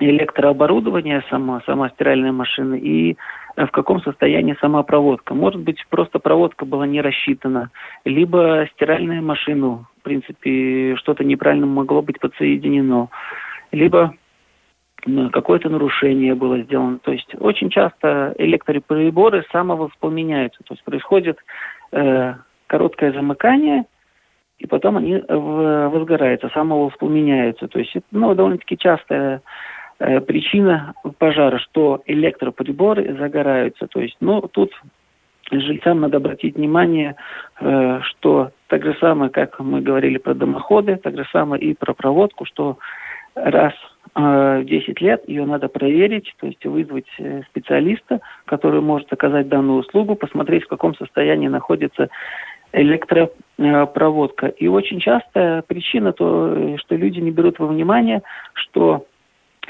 электрооборудование, 0.00 1.24
сама, 1.28 1.60
сама 1.66 1.90
стиральная 1.90 2.32
машина, 2.32 2.74
и 2.74 3.16
в 3.66 3.70
каком 3.70 4.00
состоянии 4.02 4.56
сама 4.60 4.82
проводка. 4.82 5.34
Может 5.34 5.60
быть, 5.62 5.84
просто 5.88 6.18
проводка 6.18 6.64
была 6.64 6.86
не 6.86 7.00
рассчитана, 7.00 7.70
либо 8.04 8.68
стиральная 8.74 9.20
машина, 9.20 9.86
в 9.98 10.02
принципе, 10.02 10.94
что-то 10.96 11.24
неправильно 11.24 11.66
могло 11.66 12.02
быть 12.02 12.20
подсоединено, 12.20 13.08
либо 13.72 14.14
какое-то 15.32 15.68
нарушение 15.68 16.34
было 16.34 16.60
сделано. 16.60 16.98
То 16.98 17.12
есть 17.12 17.28
очень 17.38 17.70
часто 17.70 18.34
электроприборы 18.38 19.44
самовоспламеняются. 19.50 20.62
То 20.64 20.74
есть 20.74 20.84
происходит 20.84 21.38
э, 21.92 22.34
короткое 22.66 23.12
замыкание, 23.12 23.84
и 24.58 24.66
потом 24.66 24.96
они 24.96 25.22
возгораются, 25.28 26.50
самовоспламеняются. 26.52 27.68
То 27.68 27.78
есть 27.78 27.94
это 27.94 28.06
ну, 28.10 28.34
довольно-таки 28.34 28.76
частая 28.76 29.40
причина 29.98 30.94
пожара, 31.18 31.58
что 31.58 32.02
электроприборы 32.06 33.16
загораются. 33.18 33.86
То 33.88 34.00
есть, 34.00 34.16
ну, 34.20 34.40
тут 34.42 34.72
жильцам 35.50 36.00
надо 36.00 36.18
обратить 36.18 36.56
внимание, 36.56 37.16
э, 37.60 38.00
что 38.02 38.50
так 38.68 38.84
же 38.84 38.96
самое, 39.00 39.30
как 39.30 39.58
мы 39.60 39.80
говорили 39.80 40.18
про 40.18 40.34
дымоходы, 40.34 40.96
так 40.96 41.16
же 41.16 41.26
самое 41.32 41.62
и 41.62 41.74
про 41.74 41.94
проводку, 41.94 42.44
что 42.44 42.78
раз 43.34 43.72
э, 44.14 44.60
в 44.60 44.64
10 44.64 45.00
лет 45.00 45.28
ее 45.28 45.46
надо 45.46 45.68
проверить, 45.68 46.34
то 46.38 46.46
есть 46.46 46.64
вызвать 46.64 47.08
специалиста, 47.50 48.20
который 48.44 48.80
может 48.80 49.12
оказать 49.12 49.48
данную 49.48 49.80
услугу, 49.80 50.14
посмотреть, 50.14 50.64
в 50.64 50.68
каком 50.68 50.94
состоянии 50.94 51.48
находится 51.48 52.08
электропроводка. 52.72 54.48
И 54.48 54.68
очень 54.68 55.00
часто 55.00 55.64
причина 55.66 56.12
то, 56.12 56.76
что 56.78 56.96
люди 56.96 57.18
не 57.18 57.30
берут 57.30 57.58
во 57.58 57.66
внимание, 57.66 58.22
что 58.52 59.06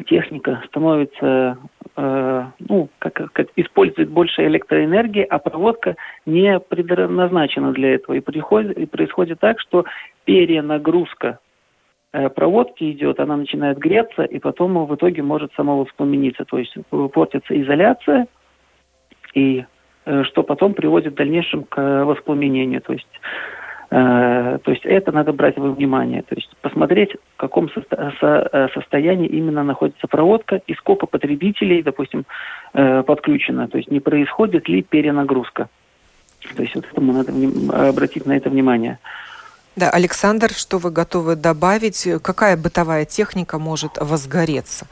техника 0.04 0.62
становится, 0.66 1.58
э, 1.96 2.44
ну, 2.60 2.88
как, 2.98 3.14
как 3.32 3.48
использует 3.56 4.10
больше 4.10 4.46
электроэнергии, 4.46 5.22
а 5.22 5.38
проводка 5.38 5.96
не 6.26 6.58
предназначена 6.60 7.72
для 7.72 7.94
этого. 7.94 8.14
И, 8.16 8.20
приходит, 8.20 8.76
и 8.78 8.86
происходит 8.86 9.40
так, 9.40 9.60
что 9.60 9.84
перенагрузка 10.24 11.38
э, 12.12 12.28
проводки 12.28 12.90
идет, 12.90 13.20
она 13.20 13.36
начинает 13.36 13.78
греться, 13.78 14.22
и 14.22 14.38
потом 14.38 14.86
в 14.86 14.94
итоге 14.94 15.22
может 15.22 15.52
самовоспламениться. 15.54 16.44
То 16.44 16.58
есть 16.58 16.74
портится 17.12 17.60
изоляция, 17.60 18.26
и 19.34 19.64
э, 20.04 20.24
что 20.24 20.42
потом 20.42 20.74
приводит 20.74 21.12
в 21.14 21.16
дальнейшем 21.16 21.64
к 21.64 22.04
воспламенению. 22.04 22.80
То 22.80 22.92
есть 22.92 23.08
Э, 23.08 23.57
то 23.90 24.60
есть 24.66 24.84
это 24.84 25.12
надо 25.12 25.32
брать 25.32 25.56
во 25.56 25.70
внимание. 25.70 26.22
То 26.22 26.34
есть 26.34 26.50
посмотреть, 26.60 27.14
в 27.14 27.36
каком 27.36 27.70
э, 27.74 28.68
состоянии 28.74 29.28
именно 29.28 29.64
находится 29.64 30.06
проводка 30.06 30.60
и 30.66 30.74
сколько 30.74 31.06
потребителей, 31.06 31.82
допустим, 31.82 32.26
э, 32.74 33.02
подключено. 33.02 33.66
То 33.68 33.78
есть 33.78 33.90
не 33.90 34.00
происходит 34.00 34.68
ли 34.68 34.82
перенагрузка. 34.82 35.68
То 36.54 36.62
есть 36.62 36.74
вот 36.74 36.84
этому 36.90 37.12
надо 37.12 37.32
обратить 37.88 38.26
на 38.26 38.36
это 38.36 38.50
внимание. 38.50 38.98
Да, 39.74 39.90
Александр, 39.90 40.50
что 40.50 40.78
вы 40.78 40.90
готовы 40.90 41.36
добавить? 41.36 42.06
Какая 42.22 42.56
бытовая 42.56 43.04
техника 43.04 43.58
может 43.58 43.92
возгореться? 43.96 44.86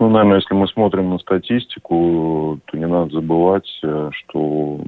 Ну, 0.00 0.08
наверное, 0.08 0.38
если 0.38 0.54
мы 0.54 0.66
смотрим 0.66 1.10
на 1.10 1.18
статистику, 1.18 2.58
то 2.64 2.78
не 2.78 2.86
надо 2.86 3.16
забывать, 3.16 3.70
э, 3.82 4.10
что 4.14 4.80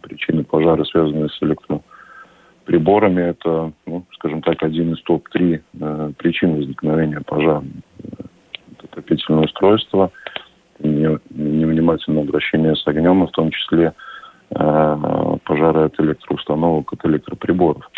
причины 0.00 0.44
пожара, 0.44 0.84
связанные 0.84 1.28
с 1.28 1.42
электроприборами, 1.42 3.20
это, 3.20 3.72
ну, 3.86 4.04
скажем 4.14 4.42
так, 4.42 4.62
один 4.62 4.92
из 4.92 5.02
топ-3 5.02 5.60
э, 5.80 6.12
причин 6.16 6.54
возникновения 6.54 7.20
пожара. 7.20 7.64
Это 7.98 8.86
отопительное 8.92 9.46
устройство, 9.46 10.12
невнимательное 10.78 12.22
обращение 12.22 12.76
с 12.76 12.86
огнем, 12.86 13.24
и 13.24 13.26
в 13.26 13.32
том 13.32 13.50
числе 13.50 13.92
э, 14.50 15.36
пожары 15.46 15.86
от 15.86 15.98
электроустановок, 15.98 16.92
от 16.92 17.04
электроприборов. 17.06 17.90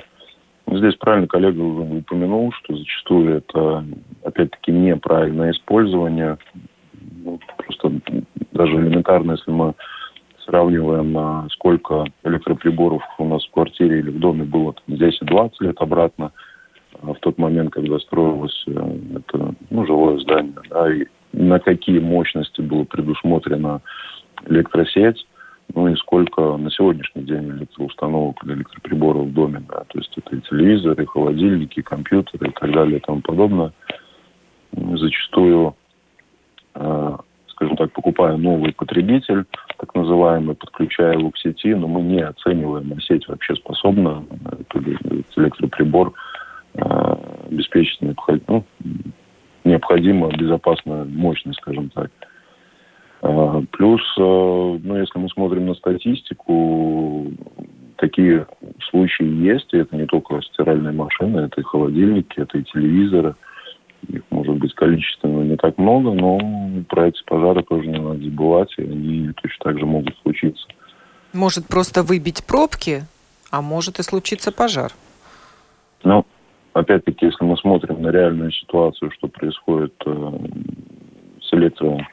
Здесь 0.71 0.95
правильно 0.95 1.27
коллега 1.27 1.61
уже 1.61 1.99
упомянул, 1.99 2.51
что 2.53 2.75
зачастую 2.75 3.37
это, 3.37 3.85
опять-таки, 4.25 4.73
неправильное 4.73 5.53
использование. 5.53 6.39
Ну, 7.25 7.39
просто 7.57 7.93
даже 8.53 8.73
элементарно, 8.75 9.33
если 9.33 9.51
мы 9.51 9.75
сравниваем, 10.45 11.17
а, 11.17 11.47
сколько 11.51 12.05
электроприборов 12.25 13.03
у 13.19 13.25
нас 13.25 13.45
в 13.47 13.51
квартире 13.53 14.01
или 14.01 14.11
в 14.11 14.19
доме 14.19 14.45
было 14.45 14.75
10-20 14.89 15.53
лет 15.61 15.81
обратно, 15.81 16.33
а 17.01 17.15
в 17.15 17.19
тот 17.21 17.39
момент, 17.39 17.73
когда 17.73 17.99
строилось 17.99 18.65
э, 18.67 18.99
это 19.17 19.55
ну, 19.71 19.87
жилое 19.87 20.19
здание, 20.19 20.55
да, 20.69 20.93
и 20.93 21.07
на 21.33 21.59
какие 21.59 21.99
мощности 21.99 22.61
было 22.61 22.85
предусмотрена 22.85 23.81
электросеть, 24.47 25.27
ну 25.75 25.89
и 25.89 25.97
сколько 25.97 26.57
на 26.57 26.71
сегодняшний 26.71 27.23
день 27.23 27.51
электроустановок 27.51 28.45
или 28.45 28.55
электроприборов 28.55 29.27
в 29.27 29.33
доме, 29.33 29.63
да, 29.69 29.85
то 29.89 29.99
есть 29.99 30.13
это 30.17 30.37
и 30.37 30.41
телевизоры, 30.41 31.03
и 31.03 31.07
холодильники, 31.07 31.81
и 31.81 31.83
компьютеры 31.83 32.49
и 32.49 32.53
так 32.53 32.73
далее 32.73 32.99
и 32.99 33.01
тому 33.01 33.21
подобное. 33.23 33.73
Зачастую, 34.73 35.75
э, 36.75 37.17
скажем 37.49 37.77
так, 37.77 37.93
покупая 37.93 38.37
новый 38.37 38.73
потребитель, 38.73 39.45
так 39.79 39.95
называемый, 39.95 40.55
подключая 40.55 41.19
его 41.19 41.31
к 41.31 41.39
сети, 41.39 41.75
но 41.75 41.87
мы 41.87 42.03
не 42.03 42.21
оцениваем, 42.21 42.93
а 42.97 43.01
сеть 43.01 43.29
вообще 43.29 43.55
способна, 43.57 44.25
электроприбор 45.37 46.13
э, 46.75 47.17
обеспечить 47.51 48.01
ну, 48.01 48.65
необходимую 49.65 50.37
безопасную 50.37 51.07
мощность, 51.07 51.61
скажем 51.61 51.91
так. 51.91 52.11
А, 53.23 53.63
плюс, 53.71 54.01
э, 54.19 54.21
ну, 54.21 54.97
если 54.97 55.19
мы 55.19 55.29
смотрим 55.29 55.67
на 55.67 55.75
статистику, 55.75 57.31
такие 57.97 58.47
случаи 58.91 59.25
есть, 59.25 59.73
и 59.73 59.79
это 59.79 59.97
не 59.97 60.07
только 60.07 60.41
стиральные 60.43 60.93
машины, 60.93 61.41
это 61.41 61.61
и 61.61 61.65
холодильники, 61.65 62.41
это 62.41 62.59
и 62.59 62.65
телевизоры. 62.65 63.37
Их 64.09 64.23
может 64.31 64.57
быть 64.57 64.75
количественно 64.75 65.43
не 65.43 65.57
так 65.57 65.79
много, 65.79 66.13
но 66.13 66.39
про 66.89 67.09
эти 67.09 67.23
пожары 67.25 67.63
тоже 67.63 67.87
не 67.87 68.01
надо 68.01 68.23
забывать, 68.23 68.73
и 68.79 68.83
они 68.83 69.33
точно 69.41 69.65
так 69.65 69.79
же 69.79 69.87
могут 69.87 70.17
случиться. 70.23 70.67
Может 71.33 71.67
просто 71.67 72.03
выбить 72.03 72.45
пробки, 72.45 73.05
а 73.51 73.63
может 73.63 73.99
и 73.99 74.03
случиться 74.03 74.53
пожар. 74.53 74.93
Ну, 76.05 76.27
опять-таки, 76.73 77.27
если 77.27 77.45
мы 77.45 77.57
смотрим 77.57 78.03
на 78.03 78.09
реальную 78.09 78.51
ситуацию, 78.53 79.11
что 79.13 79.29
происходит 79.29 79.95
э, 80.05 80.39
с 81.41 81.55
электро 81.55 82.07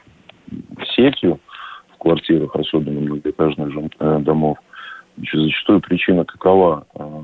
сетью 0.94 1.40
в 1.94 1.98
квартирах, 1.98 2.54
особенно 2.54 3.00
многоэтажных 3.00 3.90
э, 3.98 4.18
домов, 4.20 4.58
значит, 5.16 5.40
зачастую 5.40 5.80
причина 5.80 6.24
какова? 6.24 6.86
Э, 6.94 7.22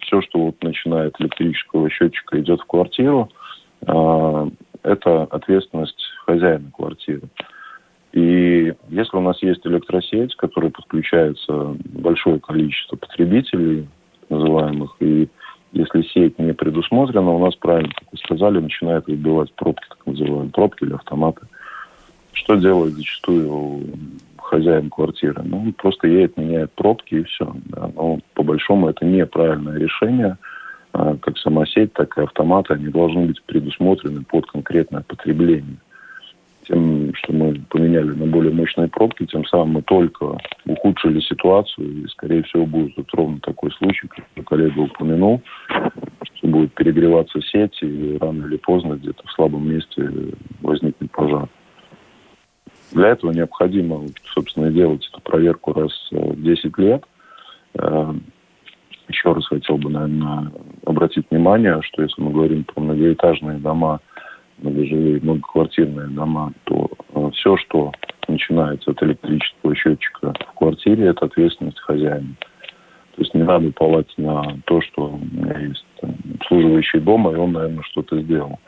Все, 0.00 0.20
что 0.22 0.46
вот 0.46 0.62
начинает 0.62 1.14
электрического 1.18 1.88
счетчика, 1.90 2.38
идет 2.40 2.60
в 2.60 2.66
квартиру, 2.66 3.30
это 3.82 5.22
ответственность 5.24 6.02
хозяина 6.24 6.70
квартиры. 6.74 7.22
И 8.12 8.74
если 8.88 9.16
у 9.16 9.20
нас 9.20 9.40
есть 9.42 9.64
электросеть, 9.66 10.34
к 10.34 10.40
которой 10.40 10.70
подключается 10.70 11.76
большое 11.84 12.40
количество 12.40 12.96
потребителей, 12.96 13.88
называемых, 14.28 14.96
и 15.00 15.28
если 15.72 16.02
сеть 16.02 16.38
не 16.38 16.52
предусмотрена, 16.52 17.30
у 17.30 17.38
нас, 17.44 17.54
правильно, 17.54 17.92
как 17.94 18.08
вы 18.10 18.18
сказали, 18.18 18.58
начинает 18.58 19.06
выбивать 19.06 19.52
пробки, 19.54 19.84
так 19.88 20.04
называемые 20.06 20.50
пробки 20.50 20.84
или 20.84 20.94
автоматы. 20.94 21.42
Что 22.32 22.56
делает 22.56 22.94
зачастую 22.94 23.84
хозяин 24.38 24.90
квартиры? 24.90 25.42
Ну, 25.44 25.72
просто 25.72 26.08
едет, 26.08 26.36
меняет 26.36 26.72
пробки 26.72 27.16
и 27.16 27.22
все. 27.22 27.54
Да. 27.66 27.90
Но 27.94 28.18
по 28.34 28.42
большому 28.42 28.88
это 28.88 29.04
неправильное 29.04 29.78
решение. 29.78 30.36
А, 30.92 31.16
как 31.16 31.38
сама 31.38 31.66
сеть, 31.66 31.92
так 31.92 32.16
и 32.18 32.22
автоматы, 32.22 32.74
они 32.74 32.88
должны 32.88 33.26
быть 33.26 33.42
предусмотрены 33.44 34.22
под 34.24 34.46
конкретное 34.46 35.02
потребление. 35.02 35.76
Тем, 36.66 37.12
что 37.14 37.32
мы 37.32 37.54
поменяли 37.68 38.10
на 38.10 38.26
более 38.26 38.52
мощные 38.52 38.88
пробки, 38.88 39.26
тем 39.26 39.44
самым 39.46 39.70
мы 39.74 39.82
только 39.82 40.36
ухудшили 40.66 41.20
ситуацию, 41.20 42.04
и, 42.04 42.06
скорее 42.08 42.42
всего, 42.42 42.66
будет 42.66 42.96
вот 42.96 43.06
ровно 43.12 43.40
такой 43.40 43.70
случай, 43.72 44.08
как 44.08 44.46
коллега 44.46 44.80
упомянул, 44.80 45.42
что 46.34 46.48
будет 46.48 46.72
перегреваться 46.74 47.40
сеть, 47.40 47.78
и 47.82 48.18
рано 48.20 48.46
или 48.46 48.56
поздно 48.56 48.94
где-то 48.94 49.26
в 49.26 49.32
слабом 49.32 49.68
месте 49.68 50.10
возникнет 50.60 51.10
пожар. 51.12 51.48
Для 52.92 53.08
этого 53.08 53.30
необходимо, 53.30 54.06
собственно, 54.34 54.70
делать 54.70 55.08
эту 55.12 55.20
проверку 55.22 55.72
раз 55.72 55.92
в 56.10 56.42
10 56.42 56.78
лет. 56.78 57.04
Э, 57.74 58.12
еще 59.08 59.32
раз 59.32 59.46
хотел 59.46 59.76
бы, 59.76 59.90
наверное, 59.90 60.50
обратить 60.90 61.26
внимание, 61.30 61.80
что 61.82 62.02
если 62.02 62.20
мы 62.20 62.32
говорим 62.32 62.64
про 62.64 62.80
многоэтажные 62.80 63.58
дома, 63.58 64.00
многожилые, 64.58 65.20
многоквартирные 65.20 66.08
дома, 66.08 66.52
то 66.64 66.90
э, 67.14 67.30
все, 67.34 67.56
что 67.56 67.92
начинается 68.28 68.90
от 68.90 69.02
электрического 69.02 69.74
счетчика 69.74 70.32
в 70.32 70.58
квартире, 70.58 71.06
это 71.06 71.26
ответственность 71.26 71.80
хозяина. 71.80 72.34
То 73.16 73.22
есть 73.22 73.34
не 73.34 73.42
надо 73.42 73.68
уповать 73.68 74.12
на 74.16 74.58
то, 74.66 74.80
что 74.82 75.08
у 75.08 75.18
меня 75.18 75.58
есть 75.58 75.84
там, 76.00 76.14
обслуживающий 76.40 77.00
дома, 77.00 77.32
и 77.32 77.36
он, 77.36 77.52
наверное, 77.52 77.82
что-то 77.82 78.20
сделал. 78.20 78.58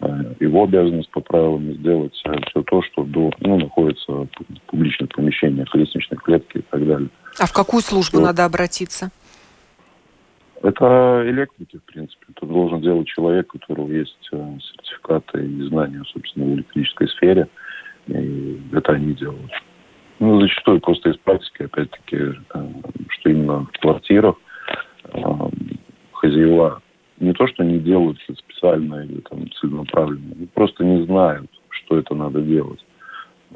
Э, 0.00 0.34
его 0.40 0.64
обязанность 0.64 1.10
по 1.10 1.20
правилам 1.20 1.72
сделать 1.74 2.12
все 2.14 2.62
то, 2.62 2.82
что 2.82 3.04
до, 3.04 3.30
ну, 3.40 3.58
находится 3.58 4.12
в 4.12 4.28
публичных 4.66 5.08
помещениях, 5.10 5.74
лестничных 5.74 6.22
клетки 6.22 6.58
и 6.58 6.62
так 6.62 6.86
далее. 6.86 7.08
А 7.38 7.46
в 7.46 7.52
какую 7.52 7.82
службу 7.82 8.18
что? 8.18 8.26
надо 8.26 8.44
обратиться? 8.44 9.10
Это 10.66 11.22
электрики, 11.24 11.78
в 11.78 11.84
принципе. 11.84 12.26
Это 12.34 12.44
должен 12.44 12.80
делать 12.80 13.06
человек, 13.06 13.54
у 13.54 13.58
которого 13.60 13.88
есть 13.88 14.28
э, 14.32 14.58
сертификаты 14.60 15.46
и 15.46 15.62
знания, 15.68 16.02
собственно, 16.12 16.46
в 16.46 16.54
электрической 16.54 17.08
сфере. 17.08 17.46
И 18.08 18.60
это 18.72 18.94
они 18.94 19.14
делают. 19.14 19.52
Ну, 20.18 20.40
зачастую 20.40 20.80
просто 20.80 21.10
из 21.10 21.18
практики, 21.18 21.62
опять-таки, 21.62 22.16
э, 22.16 22.68
что 23.10 23.30
именно 23.30 23.66
в 23.72 23.78
квартирах 23.78 24.34
хозяева 26.10 26.82
не 27.20 27.32
то, 27.32 27.46
что 27.46 27.62
не 27.62 27.78
делают 27.78 28.18
специально 28.22 29.04
или 29.04 29.20
там 29.20 29.48
целенаправленно, 29.52 30.34
они 30.34 30.46
просто 30.46 30.82
не 30.82 31.04
знают, 31.04 31.48
что 31.68 31.96
это 31.96 32.12
надо 32.16 32.40
делать. 32.40 32.84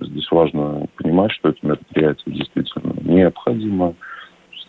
Здесь 0.01 0.31
важно 0.31 0.87
понимать, 0.95 1.33
что 1.33 1.49
это 1.49 1.59
мероприятие 1.63 2.37
действительно 2.37 2.95
необходимо. 3.03 3.95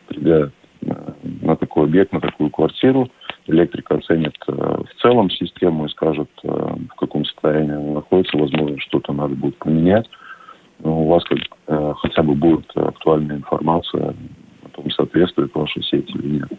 Придя 0.07 0.49
на 0.81 1.55
такой 1.55 1.85
объект, 1.85 2.11
на 2.11 2.19
такую 2.19 2.49
квартиру, 2.49 3.09
электрик 3.47 3.91
оценит 3.91 4.35
э, 4.47 4.51
в 4.51 5.01
целом 5.01 5.29
систему 5.29 5.85
и 5.85 5.89
скажет, 5.89 6.29
э, 6.43 6.47
в 6.47 6.95
каком 6.95 7.25
состоянии 7.25 7.75
она 7.75 7.93
находится, 7.95 8.37
возможно, 8.37 8.79
что-то 8.79 9.13
надо 9.13 9.35
будет 9.35 9.57
поменять. 9.57 10.09
Но 10.79 11.03
у 11.03 11.07
вас 11.07 11.23
как, 11.23 11.39
э, 11.67 11.93
хотя 11.97 12.23
бы 12.23 12.35
будет 12.35 12.69
актуальная 12.75 13.37
информация 13.37 14.15
о 14.63 14.69
том, 14.69 14.89
соответствует 14.91 15.53
вашей 15.53 15.83
сети 15.83 16.11
или 16.11 16.39
нет. 16.39 16.51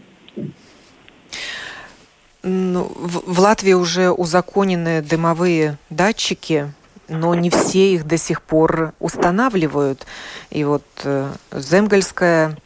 Ну, 2.45 2.91
в, 2.97 3.39
Латвии 3.39 3.73
уже 3.73 4.11
узаконены 4.11 5.01
дымовые 5.01 5.79
датчики, 5.91 6.73
но 7.09 7.35
не 7.35 7.51
все 7.51 7.95
их 7.95 8.07
до 8.07 8.17
сих 8.17 8.43
пор 8.43 8.95
устанавливают. 8.99 10.07
И 10.51 10.65
вот 10.65 10.83
э, 11.05 11.31
Земгальская, 11.53 12.57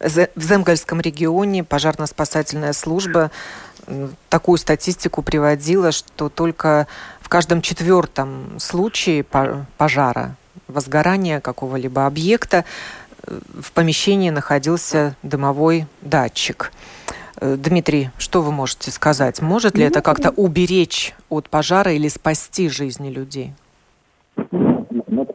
в 0.00 0.42
Земгальском 0.42 1.00
регионе 1.00 1.64
пожарно-спасательная 1.64 2.72
служба 2.72 3.30
такую 4.28 4.58
статистику 4.58 5.22
приводила, 5.22 5.92
что 5.92 6.28
только 6.28 6.86
в 7.20 7.28
каждом 7.28 7.62
четвертом 7.62 8.58
случае 8.58 9.24
пожара, 9.24 10.36
возгорания 10.68 11.40
какого-либо 11.40 12.06
объекта 12.06 12.64
э, 13.26 13.38
в 13.60 13.72
помещении 13.72 14.30
находился 14.30 15.16
дымовой 15.22 15.86
датчик. 16.00 16.72
Э, 17.40 17.56
Дмитрий, 17.56 18.10
что 18.18 18.42
вы 18.42 18.52
можете 18.52 18.90
сказать? 18.90 19.40
Может 19.42 19.76
ли 19.76 19.84
это 19.84 19.98
ну, 19.98 20.02
как-то 20.02 20.30
уберечь 20.30 21.14
от 21.28 21.48
пожара 21.48 21.92
или 21.92 22.08
спасти 22.08 22.68
жизни 22.68 23.10
людей? 23.10 23.52
Ну, 24.50 24.86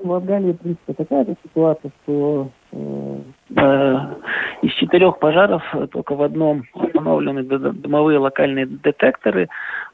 в 0.04 0.10
Латгалии, 0.10 0.54
в 0.54 0.58
принципе, 0.58 0.93
такая 0.93 1.26
ситуация, 1.43 1.91
что 2.04 2.50
э, 2.72 2.78
э, 2.78 3.17
из 3.49 4.71
четырех 4.73 5.19
пожаров 5.19 5.63
только 5.91 6.15
в 6.15 6.21
одном 6.21 6.63
установлены 6.73 7.43
дымовые 7.43 8.19
локальные 8.19 8.65
детекторы. 8.65 9.47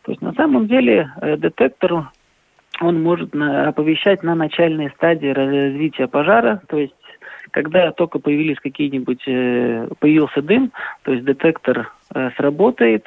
То 0.04 0.12
есть 0.12 0.22
на 0.22 0.34
самом 0.34 0.68
деле 0.68 1.12
э, 1.22 1.38
детектор 1.38 2.10
он 2.82 3.04
может 3.04 3.36
оповещать 3.36 4.24
на 4.24 4.36
начальной 4.36 4.90
стадии 4.92 5.28
развития 5.28 6.08
пожара, 6.08 6.62
то 6.68 6.78
есть 6.78 6.96
когда 7.52 7.92
только 7.92 8.20
появились 8.20 8.60
какие-нибудь, 8.60 9.22
э, 9.28 9.88
появился 10.00 10.42
дым, 10.42 10.72
то 11.04 11.14
есть 11.14 11.24
детектор 11.24 11.94
э, 12.14 12.32
сработает 12.36 13.06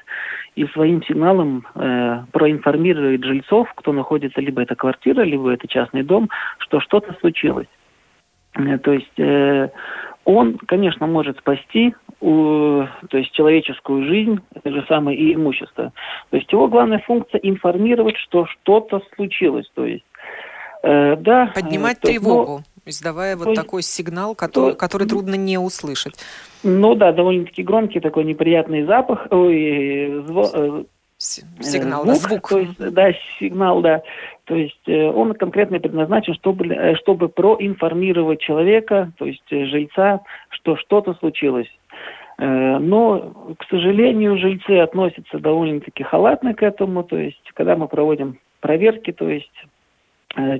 и 0.54 0.64
своим 0.66 1.02
сигналом 1.02 1.66
э, 1.74 2.20
проинформирует 2.30 3.24
жильцов, 3.24 3.72
кто 3.74 3.92
находится, 3.92 4.40
либо 4.40 4.62
это 4.62 4.76
квартира, 4.76 5.22
либо 5.22 5.52
это 5.52 5.66
частный 5.66 6.04
дом, 6.04 6.30
что 6.58 6.80
что-то 6.80 7.14
случилось. 7.20 7.68
То 8.54 8.92
есть 8.92 9.72
он, 10.26 10.58
конечно, 10.58 11.06
может 11.06 11.38
спасти 11.38 11.94
то 12.18 12.88
есть 13.12 13.32
человеческую 13.32 14.06
жизнь, 14.06 14.40
это 14.54 14.70
же 14.70 14.84
самое 14.88 15.18
и 15.18 15.34
имущество. 15.34 15.92
То 16.30 16.36
есть 16.36 16.50
его 16.50 16.66
главная 16.66 16.98
функция 17.06 17.38
информировать, 17.38 18.16
что 18.16 18.46
что-то 18.46 19.02
случилось. 19.14 19.70
То 19.74 19.84
есть, 19.84 20.04
э, 20.82 21.16
да, 21.16 21.52
Поднимать 21.54 22.00
то, 22.00 22.08
тревогу, 22.08 22.62
но, 22.64 22.82
издавая 22.86 23.36
вот 23.36 23.48
есть, 23.48 23.60
такой 23.60 23.82
сигнал, 23.82 24.34
который, 24.34 24.72
то, 24.72 24.78
который 24.78 25.06
трудно 25.06 25.34
не 25.34 25.58
услышать. 25.58 26.14
Ну 26.62 26.94
да, 26.94 27.12
довольно-таки 27.12 27.62
громкий 27.62 28.00
такой 28.00 28.24
неприятный 28.24 28.84
запах, 28.84 29.26
ой, 29.30 30.24
зво, 30.26 30.50
э, 30.52 30.84
Сигнал, 31.18 32.04
звук, 32.04 32.06
да, 32.06 32.14
звук. 32.14 32.48
То 32.48 32.58
есть, 32.58 32.92
да, 32.92 33.12
сигнал, 33.38 33.80
да. 33.80 34.02
То 34.44 34.54
есть 34.54 34.86
э, 34.86 35.10
он 35.10 35.32
конкретно 35.32 35.80
предназначен, 35.80 36.34
чтобы, 36.34 36.66
э, 36.66 36.94
чтобы 36.96 37.28
проинформировать 37.28 38.40
человека, 38.40 39.12
то 39.16 39.24
есть 39.24 39.42
э, 39.50 39.64
жильца, 39.64 40.20
что 40.50 40.76
что-то 40.76 41.14
случилось. 41.14 41.68
Но, 42.38 43.54
к 43.58 43.64
сожалению, 43.70 44.36
жильцы 44.36 44.80
относятся 44.80 45.38
довольно-таки 45.38 46.02
халатно 46.02 46.52
к 46.52 46.62
этому. 46.62 47.02
То 47.02 47.16
есть, 47.16 47.40
когда 47.54 47.76
мы 47.76 47.88
проводим 47.88 48.38
проверки, 48.60 49.10
то 49.10 49.26
есть 49.26 49.50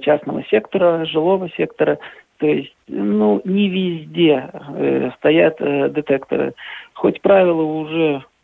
частного 0.01 0.42
сектора, 0.45 1.05
жилого 1.05 1.51
сектора, 1.51 1.99
то 2.38 2.47
есть, 2.47 2.75
ну, 2.88 3.42
не 3.45 3.69
везде 3.69 4.49
э, 4.53 5.11
стоят 5.19 5.57
э, 5.61 5.90
детекторы. 5.90 6.55
Хоть 6.95 7.21
правила 7.21 7.61
уже 7.61 8.23
Э, 8.23 8.36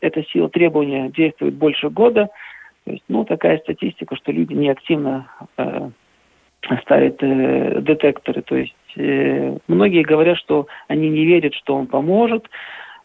эта 0.00 0.22
сила 0.24 0.48
требования 0.48 1.10
действует 1.10 1.54
больше 1.54 1.90
года. 1.90 2.28
То 2.84 2.92
есть, 2.92 3.04
ну, 3.08 3.24
такая 3.24 3.58
статистика, 3.58 4.16
что 4.16 4.32
люди 4.32 4.54
неактивно 4.54 5.28
э, 5.56 5.90
ставят 6.82 7.22
э, 7.22 7.80
детекторы. 7.82 8.42
То 8.42 8.56
есть 8.56 8.74
э, 8.96 9.58
многие 9.68 10.02
говорят, 10.02 10.38
что 10.38 10.66
они 10.88 11.08
не 11.08 11.24
верят, 11.24 11.54
что 11.54 11.74
он 11.74 11.86
поможет, 11.86 12.48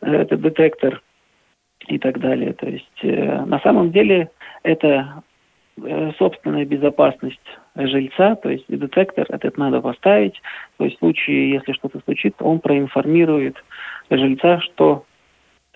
э, 0.01 0.13
этот 0.13 0.41
детектор 0.41 1.01
и 1.88 1.97
так 1.97 2.19
далее. 2.19 2.53
То 2.53 2.67
есть 2.67 2.99
э, 3.03 3.45
на 3.45 3.59
самом 3.59 3.91
деле 3.91 4.29
это 4.63 5.23
э, 5.81 6.12
собственная 6.17 6.65
безопасность 6.65 7.39
жильца, 7.75 8.36
то 8.36 8.49
есть 8.49 8.65
детектор 8.67 9.25
этот 9.29 9.57
надо 9.57 9.81
поставить. 9.81 10.41
То 10.77 10.86
есть 10.86 10.97
в 10.97 10.99
случае, 10.99 11.51
если 11.51 11.73
что-то 11.73 11.99
случится, 12.01 12.43
он 12.43 12.59
проинформирует 12.59 13.57
жильца, 14.09 14.59
что 14.62 15.05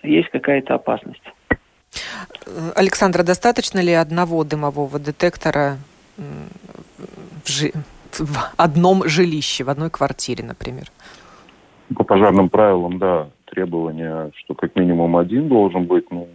есть 0.04 0.30
какая-то 0.30 0.76
опасность. 0.76 1.24
Александра, 2.76 3.24
достаточно 3.24 3.80
ли 3.80 3.94
одного 3.94 4.44
дымового 4.44 5.00
детектора 5.00 5.78
в, 6.18 7.50
жи... 7.50 7.72
в 8.18 8.38
одном 8.58 9.08
жилище, 9.08 9.64
в 9.64 9.70
одной 9.70 9.90
квартире, 9.90 10.44
например? 10.44 10.86
По 11.96 12.04
пожарным 12.04 12.50
правилам, 12.50 13.00
да, 13.00 13.30
требование, 13.46 14.32
что 14.36 14.54
как 14.54 14.76
минимум 14.76 15.18
один 15.18 15.48
должен 15.48 15.86
быть. 15.86 16.10
Но 16.12 16.28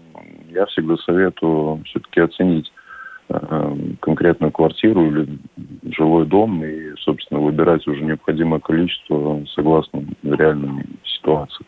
я 0.48 0.66
всегда 0.66 0.96
советую 0.98 1.82
все-таки 1.84 2.20
оценить 2.20 2.72
э, 3.28 3.76
конкретную 4.00 4.50
квартиру 4.50 5.06
или 5.06 5.38
жилой 5.94 6.26
дом 6.26 6.64
и, 6.64 6.94
собственно, 7.00 7.40
выбирать 7.40 7.86
уже 7.86 8.02
необходимое 8.02 8.60
количество 8.60 9.44
согласно 9.54 10.04
реальной 10.22 10.84
ситуации 11.04 11.64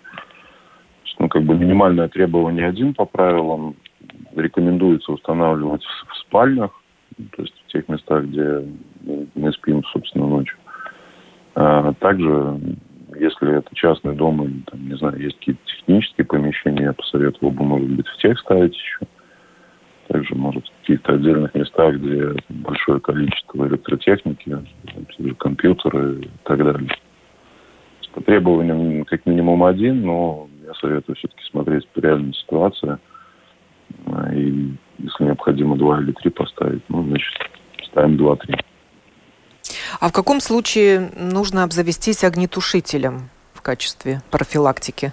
ну, 1.24 1.28
как 1.28 1.42
бы 1.44 1.54
минимальное 1.54 2.08
требование 2.08 2.66
один 2.66 2.92
по 2.92 3.06
правилам. 3.06 3.76
Рекомендуется 4.36 5.10
устанавливать 5.10 5.82
в, 5.82 6.16
спальнях, 6.18 6.70
то 7.34 7.42
есть 7.42 7.54
в 7.64 7.72
тех 7.72 7.88
местах, 7.88 8.24
где 8.24 8.62
мы 9.34 9.52
спим, 9.52 9.82
собственно, 9.84 10.26
ночью. 10.26 10.58
А 11.54 11.94
также, 11.94 12.60
если 13.18 13.56
это 13.56 13.74
частный 13.74 14.14
дом 14.14 14.44
или, 14.44 14.60
там, 14.70 14.86
не 14.86 14.96
знаю, 14.96 15.18
есть 15.18 15.38
какие-то 15.38 15.62
технические 15.64 16.26
помещения, 16.26 16.84
я 16.84 16.92
посоветовал 16.92 17.52
бы, 17.52 17.64
может 17.64 17.88
быть, 17.88 18.06
в 18.06 18.16
тех 18.18 18.38
ставить 18.40 18.74
еще. 18.74 18.98
Также, 20.08 20.34
может, 20.34 20.66
в 20.66 20.80
каких-то 20.82 21.14
отдельных 21.14 21.54
местах, 21.54 21.94
где 21.94 22.34
большое 22.50 23.00
количество 23.00 23.66
электротехники, 23.66 24.58
компьютеры 25.38 26.20
и 26.20 26.28
так 26.42 26.58
далее. 26.58 26.90
По 28.12 28.20
требованиям 28.20 29.04
как 29.06 29.24
минимум 29.24 29.64
один, 29.64 30.02
но 30.02 30.48
я 30.74 30.80
советую 30.80 31.16
все-таки 31.16 31.42
смотреть 31.50 31.88
по 31.88 32.00
реальной 32.00 32.34
ситуации. 32.34 32.98
А, 34.06 34.34
и 34.34 34.72
если 34.98 35.24
необходимо 35.24 35.76
два 35.76 36.00
или 36.00 36.12
три 36.12 36.30
поставить, 36.30 36.82
ну, 36.88 37.04
значит, 37.04 37.32
ставим 37.86 38.16
два-три. 38.16 38.56
А 40.00 40.08
в 40.08 40.12
каком 40.12 40.40
случае 40.40 41.10
нужно 41.16 41.62
обзавестись 41.62 42.24
огнетушителем 42.24 43.30
в 43.52 43.62
качестве 43.62 44.20
профилактики? 44.30 45.12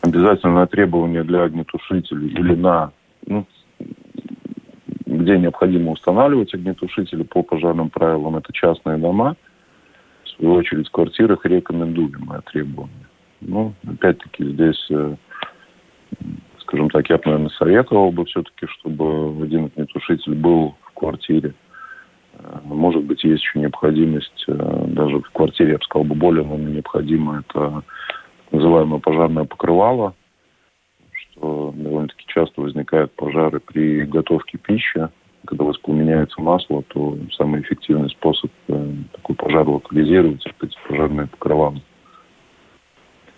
Обязательно 0.00 0.66
требование 0.66 1.24
для 1.24 1.42
огнетушителей 1.42 2.28
или 2.28 2.54
на, 2.54 2.92
ну, 3.26 3.46
где 5.06 5.38
необходимо 5.38 5.92
устанавливать 5.92 6.54
огнетушители 6.54 7.24
по 7.24 7.42
пожарным 7.42 7.90
правилам, 7.90 8.36
это 8.36 8.52
частные 8.52 8.96
дома. 8.98 9.36
В 10.24 10.28
свою 10.28 10.54
очередь 10.54 10.88
в 10.88 10.92
квартирах 10.92 11.44
рекомендуемое 11.44 12.42
требование. 12.42 13.07
Ну, 13.40 13.74
опять-таки, 13.86 14.44
здесь, 14.44 14.86
э, 14.90 15.16
скажем 16.60 16.90
так, 16.90 17.08
я 17.08 17.16
бы, 17.16 17.22
наверное, 17.26 17.50
советовал 17.50 18.10
бы 18.10 18.24
все-таки, 18.24 18.66
чтобы 18.66 19.44
один 19.44 19.66
огнетушитель 19.66 20.34
был 20.34 20.74
в 20.82 20.92
квартире. 20.94 21.54
Э, 22.34 22.58
может 22.64 23.04
быть, 23.04 23.22
есть 23.22 23.42
еще 23.42 23.60
необходимость, 23.60 24.44
э, 24.48 24.84
даже 24.88 25.20
в 25.20 25.30
квартире, 25.30 25.72
я 25.72 25.78
бы 25.78 25.84
сказал, 25.84 26.04
более 26.04 26.44
наверное, 26.44 26.74
необходимо, 26.74 27.44
это 27.46 27.84
называемое 28.50 29.00
пожарное 29.00 29.44
покрывало, 29.44 30.14
что 31.12 31.72
довольно-таки 31.76 32.24
часто 32.26 32.60
возникают 32.60 33.12
пожары 33.12 33.60
при 33.60 34.02
готовке 34.02 34.58
пищи. 34.58 35.08
Когда 35.46 35.64
воспламеняется 35.64 36.42
масло, 36.42 36.82
то 36.88 37.16
самый 37.36 37.62
эффективный 37.62 38.10
способ 38.10 38.50
такой 38.66 39.36
пожар 39.36 39.66
локализировать– 39.68 40.44
это 40.46 40.66
эти 40.66 40.76
пожарные 40.88 41.28
покрывала. 41.28 41.80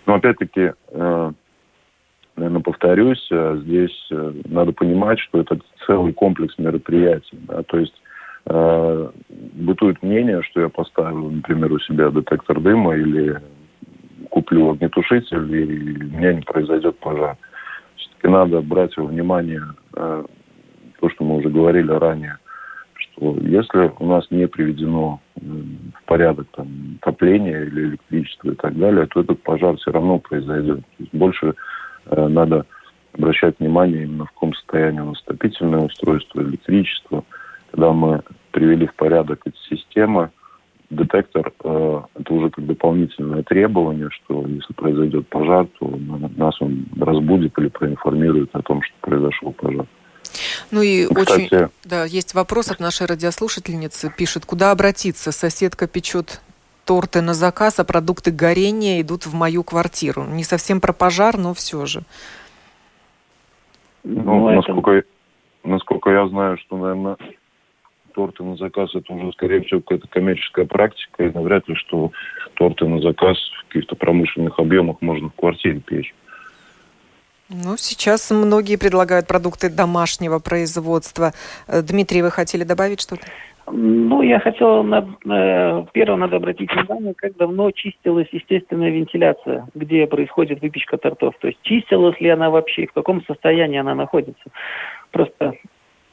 Но 0.05 0.15
опять-таки, 0.15 0.73
э, 0.89 1.31
наверное, 2.35 2.61
повторюсь, 2.61 3.27
э, 3.31 3.59
здесь 3.63 4.07
э, 4.11 4.33
надо 4.45 4.71
понимать, 4.71 5.19
что 5.19 5.39
это 5.39 5.59
целый 5.85 6.13
комплекс 6.13 6.57
мероприятий. 6.57 7.37
Да? 7.47 7.63
То 7.63 7.77
есть 7.77 7.93
бытует 8.43 10.01
мнение, 10.01 10.41
что 10.41 10.61
я 10.61 10.69
поставлю, 10.69 11.29
например, 11.29 11.71
у 11.71 11.77
себя 11.77 12.09
детектор 12.09 12.59
дыма 12.59 12.95
или 12.95 13.39
куплю 14.31 14.71
огнетушитель, 14.71 15.55
и 15.55 16.03
у 16.05 16.17
меня 16.17 16.33
не 16.33 16.41
произойдет 16.41 16.97
пожар. 16.97 17.37
Все-таки 17.95 18.27
надо 18.27 18.61
брать 18.61 18.97
во 18.97 19.03
внимание 19.03 19.61
то, 19.91 21.09
что 21.09 21.23
мы 21.23 21.35
уже 21.35 21.49
говорили 21.49 21.91
ранее, 21.91 22.39
если 23.21 23.91
у 23.99 24.07
нас 24.07 24.25
не 24.31 24.47
приведено 24.47 25.19
в 25.35 26.03
порядок 26.05 26.47
там, 26.55 26.67
отопления 27.01 27.63
или 27.63 27.89
электричества 27.89 28.51
и 28.51 28.55
так 28.55 28.75
далее, 28.77 29.05
то 29.05 29.21
этот 29.21 29.41
пожар 29.43 29.77
все 29.77 29.91
равно 29.91 30.17
произойдет. 30.17 30.79
То 30.79 30.95
есть 30.97 31.13
больше 31.13 31.53
э, 32.07 32.27
надо 32.27 32.65
обращать 33.13 33.59
внимание 33.59 34.03
именно 34.03 34.25
в 34.25 34.31
каком 34.31 34.55
состоянии 34.55 35.01
у 35.01 35.09
нас 35.09 35.21
отопительное 35.25 35.81
устройство, 35.81 36.41
электричество. 36.41 37.23
Когда 37.69 37.93
мы 37.93 38.21
привели 38.51 38.87
в 38.87 38.95
порядок 38.95 39.41
эти 39.45 39.57
системы, 39.69 40.31
детектор 40.89 41.53
э, 41.63 42.01
это 42.15 42.33
уже 42.33 42.49
как 42.49 42.65
дополнительное 42.65 43.43
требование, 43.43 44.09
что 44.09 44.47
если 44.47 44.73
произойдет 44.73 45.27
пожар, 45.27 45.67
то 45.79 45.87
нас 46.37 46.59
он 46.59 46.87
разбудит 46.99 47.57
или 47.59 47.67
проинформирует 47.67 48.49
о 48.53 48.63
том, 48.63 48.81
что 48.81 48.95
произошел 49.01 49.51
пожар. 49.53 49.85
Ну 50.71 50.81
и 50.81 51.05
Кстати, 51.05 51.53
очень, 51.53 51.69
да, 51.83 52.05
есть 52.05 52.33
вопрос 52.33 52.71
от 52.71 52.79
нашей 52.79 53.07
радиослушательницы. 53.07 54.13
Пишет, 54.15 54.45
куда 54.45 54.71
обратиться? 54.71 55.31
Соседка 55.31 55.87
печет 55.87 56.41
торты 56.85 57.21
на 57.21 57.33
заказ, 57.33 57.79
а 57.79 57.83
продукты 57.83 58.31
горения 58.31 59.01
идут 59.01 59.25
в 59.25 59.33
мою 59.33 59.63
квартиру. 59.63 60.23
Не 60.23 60.43
совсем 60.43 60.81
про 60.81 60.93
пожар, 60.93 61.37
но 61.37 61.53
все 61.53 61.85
же. 61.85 62.01
Ну, 64.03 64.23
ну 64.23 64.51
насколько, 64.51 64.91
это... 64.91 65.07
насколько 65.63 66.09
я 66.09 66.27
знаю, 66.27 66.57
что, 66.57 66.77
наверное, 66.77 67.17
торты 68.13 68.43
на 68.43 68.55
заказ 68.57 68.93
это 68.95 69.13
уже, 69.13 69.31
скорее 69.33 69.61
всего, 69.61 69.81
какая-то 69.81 70.07
коммерческая 70.07 70.65
практика, 70.65 71.23
и 71.23 71.31
навряд 71.31 71.67
ли, 71.67 71.75
что 71.75 72.11
торты 72.55 72.87
на 72.87 73.01
заказ 73.01 73.37
в 73.37 73.67
каких-то 73.67 73.95
промышленных 73.95 74.59
объемах 74.59 74.97
можно 75.01 75.29
в 75.29 75.35
квартире 75.35 75.79
печь. 75.79 76.13
Ну, 77.53 77.75
сейчас 77.75 78.31
многие 78.31 78.77
предлагают 78.77 79.27
продукты 79.27 79.69
домашнего 79.69 80.39
производства. 80.39 81.33
Э, 81.67 81.81
Дмитрий, 81.81 82.21
вы 82.21 82.31
хотели 82.31 82.63
добавить 82.63 83.01
что-то? 83.01 83.23
Ну, 83.69 84.21
я 84.21 84.39
хотел, 84.39 84.83
на, 84.83 84.99
э, 84.99 85.85
первое, 85.91 86.17
надо 86.17 86.37
обратить 86.37 86.73
внимание, 86.73 87.13
как 87.13 87.35
давно 87.35 87.71
чистилась 87.71 88.27
естественная 88.31 88.89
вентиляция, 88.89 89.67
где 89.75 90.07
происходит 90.07 90.61
выпечка 90.61 90.97
тортов. 90.97 91.35
То 91.41 91.47
есть 91.47 91.59
чистилась 91.63 92.19
ли 92.21 92.29
она 92.29 92.49
вообще, 92.49 92.87
в 92.87 92.93
каком 92.93 93.23
состоянии 93.25 93.79
она 93.79 93.95
находится. 93.95 94.49
Просто 95.11 95.55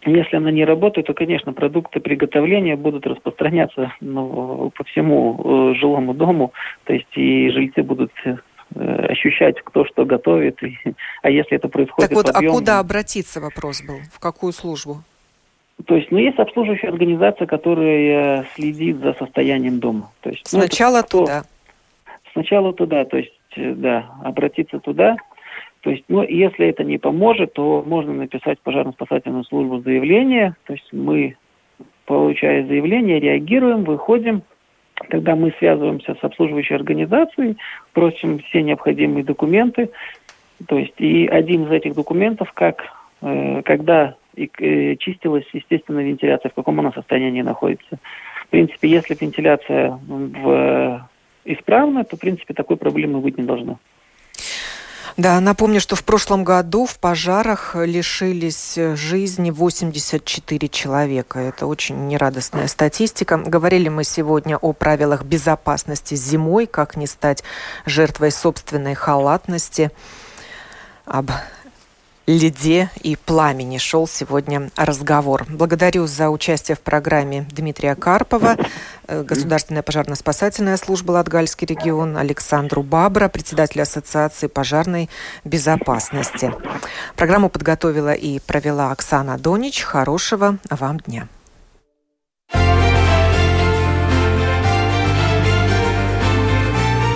если 0.04 0.36
она 0.36 0.50
не 0.50 0.64
работает, 0.64 1.06
то, 1.06 1.14
конечно, 1.14 1.52
продукты 1.52 2.00
приготовления 2.00 2.76
будут 2.76 3.06
распространяться 3.06 3.92
ну, 4.00 4.72
по 4.76 4.84
всему 4.84 5.72
э, 5.72 5.74
жилому 5.74 6.14
дому, 6.14 6.52
то 6.84 6.92
есть 6.92 7.16
и 7.16 7.50
жильцы 7.50 7.82
будут 7.82 8.12
ощущать, 8.78 9.60
кто 9.62 9.84
что 9.84 10.04
готовит. 10.04 10.62
И, 10.62 10.78
а 11.22 11.30
если 11.30 11.56
это 11.56 11.68
происходит... 11.68 12.10
Так 12.10 12.16
вот, 12.16 12.34
объем, 12.34 12.52
а 12.52 12.54
куда 12.54 12.78
обратиться 12.78 13.40
вопрос 13.40 13.82
был? 13.82 13.98
В 14.12 14.20
какую 14.20 14.52
службу? 14.52 15.02
То 15.86 15.96
есть, 15.96 16.10
ну, 16.10 16.18
есть 16.18 16.38
обслуживающая 16.38 16.90
организация, 16.90 17.46
которая 17.46 18.44
следит 18.54 18.98
за 18.98 19.14
состоянием 19.14 19.78
дома. 19.78 20.10
То 20.20 20.30
есть, 20.30 20.42
ну, 20.52 20.60
Сначала 20.60 21.02
кто... 21.02 21.20
туда. 21.20 21.42
Сначала 22.32 22.72
туда, 22.72 23.04
то 23.04 23.16
есть, 23.16 23.32
э, 23.56 23.72
да, 23.74 24.10
обратиться 24.22 24.80
туда. 24.80 25.16
То 25.80 25.90
есть, 25.90 26.04
ну, 26.08 26.22
если 26.22 26.66
это 26.66 26.84
не 26.84 26.98
поможет, 26.98 27.52
то 27.54 27.84
можно 27.86 28.12
написать 28.12 28.58
пожарно-спасательную 28.64 29.44
службу 29.44 29.80
заявление. 29.80 30.54
То 30.66 30.72
есть 30.72 30.88
мы, 30.92 31.36
получая 32.04 32.66
заявление, 32.66 33.20
реагируем, 33.20 33.84
выходим. 33.84 34.42
Тогда 35.10 35.36
мы 35.36 35.52
связываемся 35.58 36.14
с 36.14 36.24
обслуживающей 36.24 36.74
организацией, 36.74 37.56
просим 37.92 38.40
все 38.40 38.62
необходимые 38.62 39.24
документы. 39.24 39.90
То 40.66 40.76
есть 40.78 40.94
и 40.98 41.26
один 41.26 41.64
из 41.64 41.70
этих 41.70 41.94
документов, 41.94 42.52
как 42.52 42.82
э, 43.22 43.62
когда 43.64 44.16
и, 44.34 44.50
э, 44.58 44.96
чистилась, 44.96 45.46
естественно, 45.52 46.00
вентиляция, 46.00 46.50
в 46.50 46.54
каком 46.54 46.80
она 46.80 46.92
состоянии 46.92 47.42
находится. 47.42 47.98
В 48.46 48.48
принципе, 48.48 48.88
если 48.88 49.16
вентиляция 49.18 49.98
в, 50.06 51.08
исправна, 51.44 52.04
то, 52.04 52.16
в 52.16 52.20
принципе, 52.20 52.54
такой 52.54 52.76
проблемы 52.76 53.20
быть 53.20 53.38
не 53.38 53.44
должно. 53.44 53.78
Да, 55.18 55.40
напомню, 55.40 55.80
что 55.80 55.96
в 55.96 56.04
прошлом 56.04 56.44
году 56.44 56.86
в 56.86 57.00
пожарах 57.00 57.74
лишились 57.74 58.78
жизни 58.94 59.50
84 59.50 60.68
человека. 60.68 61.40
Это 61.40 61.66
очень 61.66 62.06
нерадостная 62.06 62.68
статистика. 62.68 63.36
Говорили 63.36 63.88
мы 63.88 64.04
сегодня 64.04 64.56
о 64.58 64.72
правилах 64.72 65.24
безопасности 65.24 66.14
зимой, 66.14 66.66
как 66.66 66.96
не 66.96 67.08
стать 67.08 67.42
жертвой 67.84 68.30
собственной 68.30 68.94
халатности, 68.94 69.90
об 71.04 71.32
льде 72.28 72.90
и 73.00 73.16
пламени 73.16 73.78
шел 73.78 74.06
сегодня 74.06 74.70
разговор. 74.76 75.46
Благодарю 75.48 76.06
за 76.06 76.28
участие 76.28 76.76
в 76.76 76.80
программе 76.80 77.46
Дмитрия 77.50 77.94
Карпова, 77.94 78.56
э, 79.06 79.22
Государственная 79.22 79.82
пожарно-спасательная 79.82 80.76
служба 80.76 81.12
Латгальский 81.12 81.66
регион, 81.66 82.18
Александру 82.18 82.82
Бабра, 82.82 83.28
председателя 83.28 83.82
Ассоциации 83.82 84.46
пожарной 84.46 85.08
безопасности. 85.44 86.52
Программу 87.16 87.48
подготовила 87.48 88.12
и 88.12 88.40
провела 88.40 88.92
Оксана 88.92 89.38
Донич. 89.38 89.80
Хорошего 89.82 90.58
вам 90.68 91.00
дня. 91.00 91.28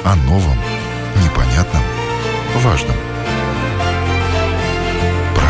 О 0.05 0.17
новом, 0.27 0.59
непонятном, 1.23 1.83
важном– 2.63 2.97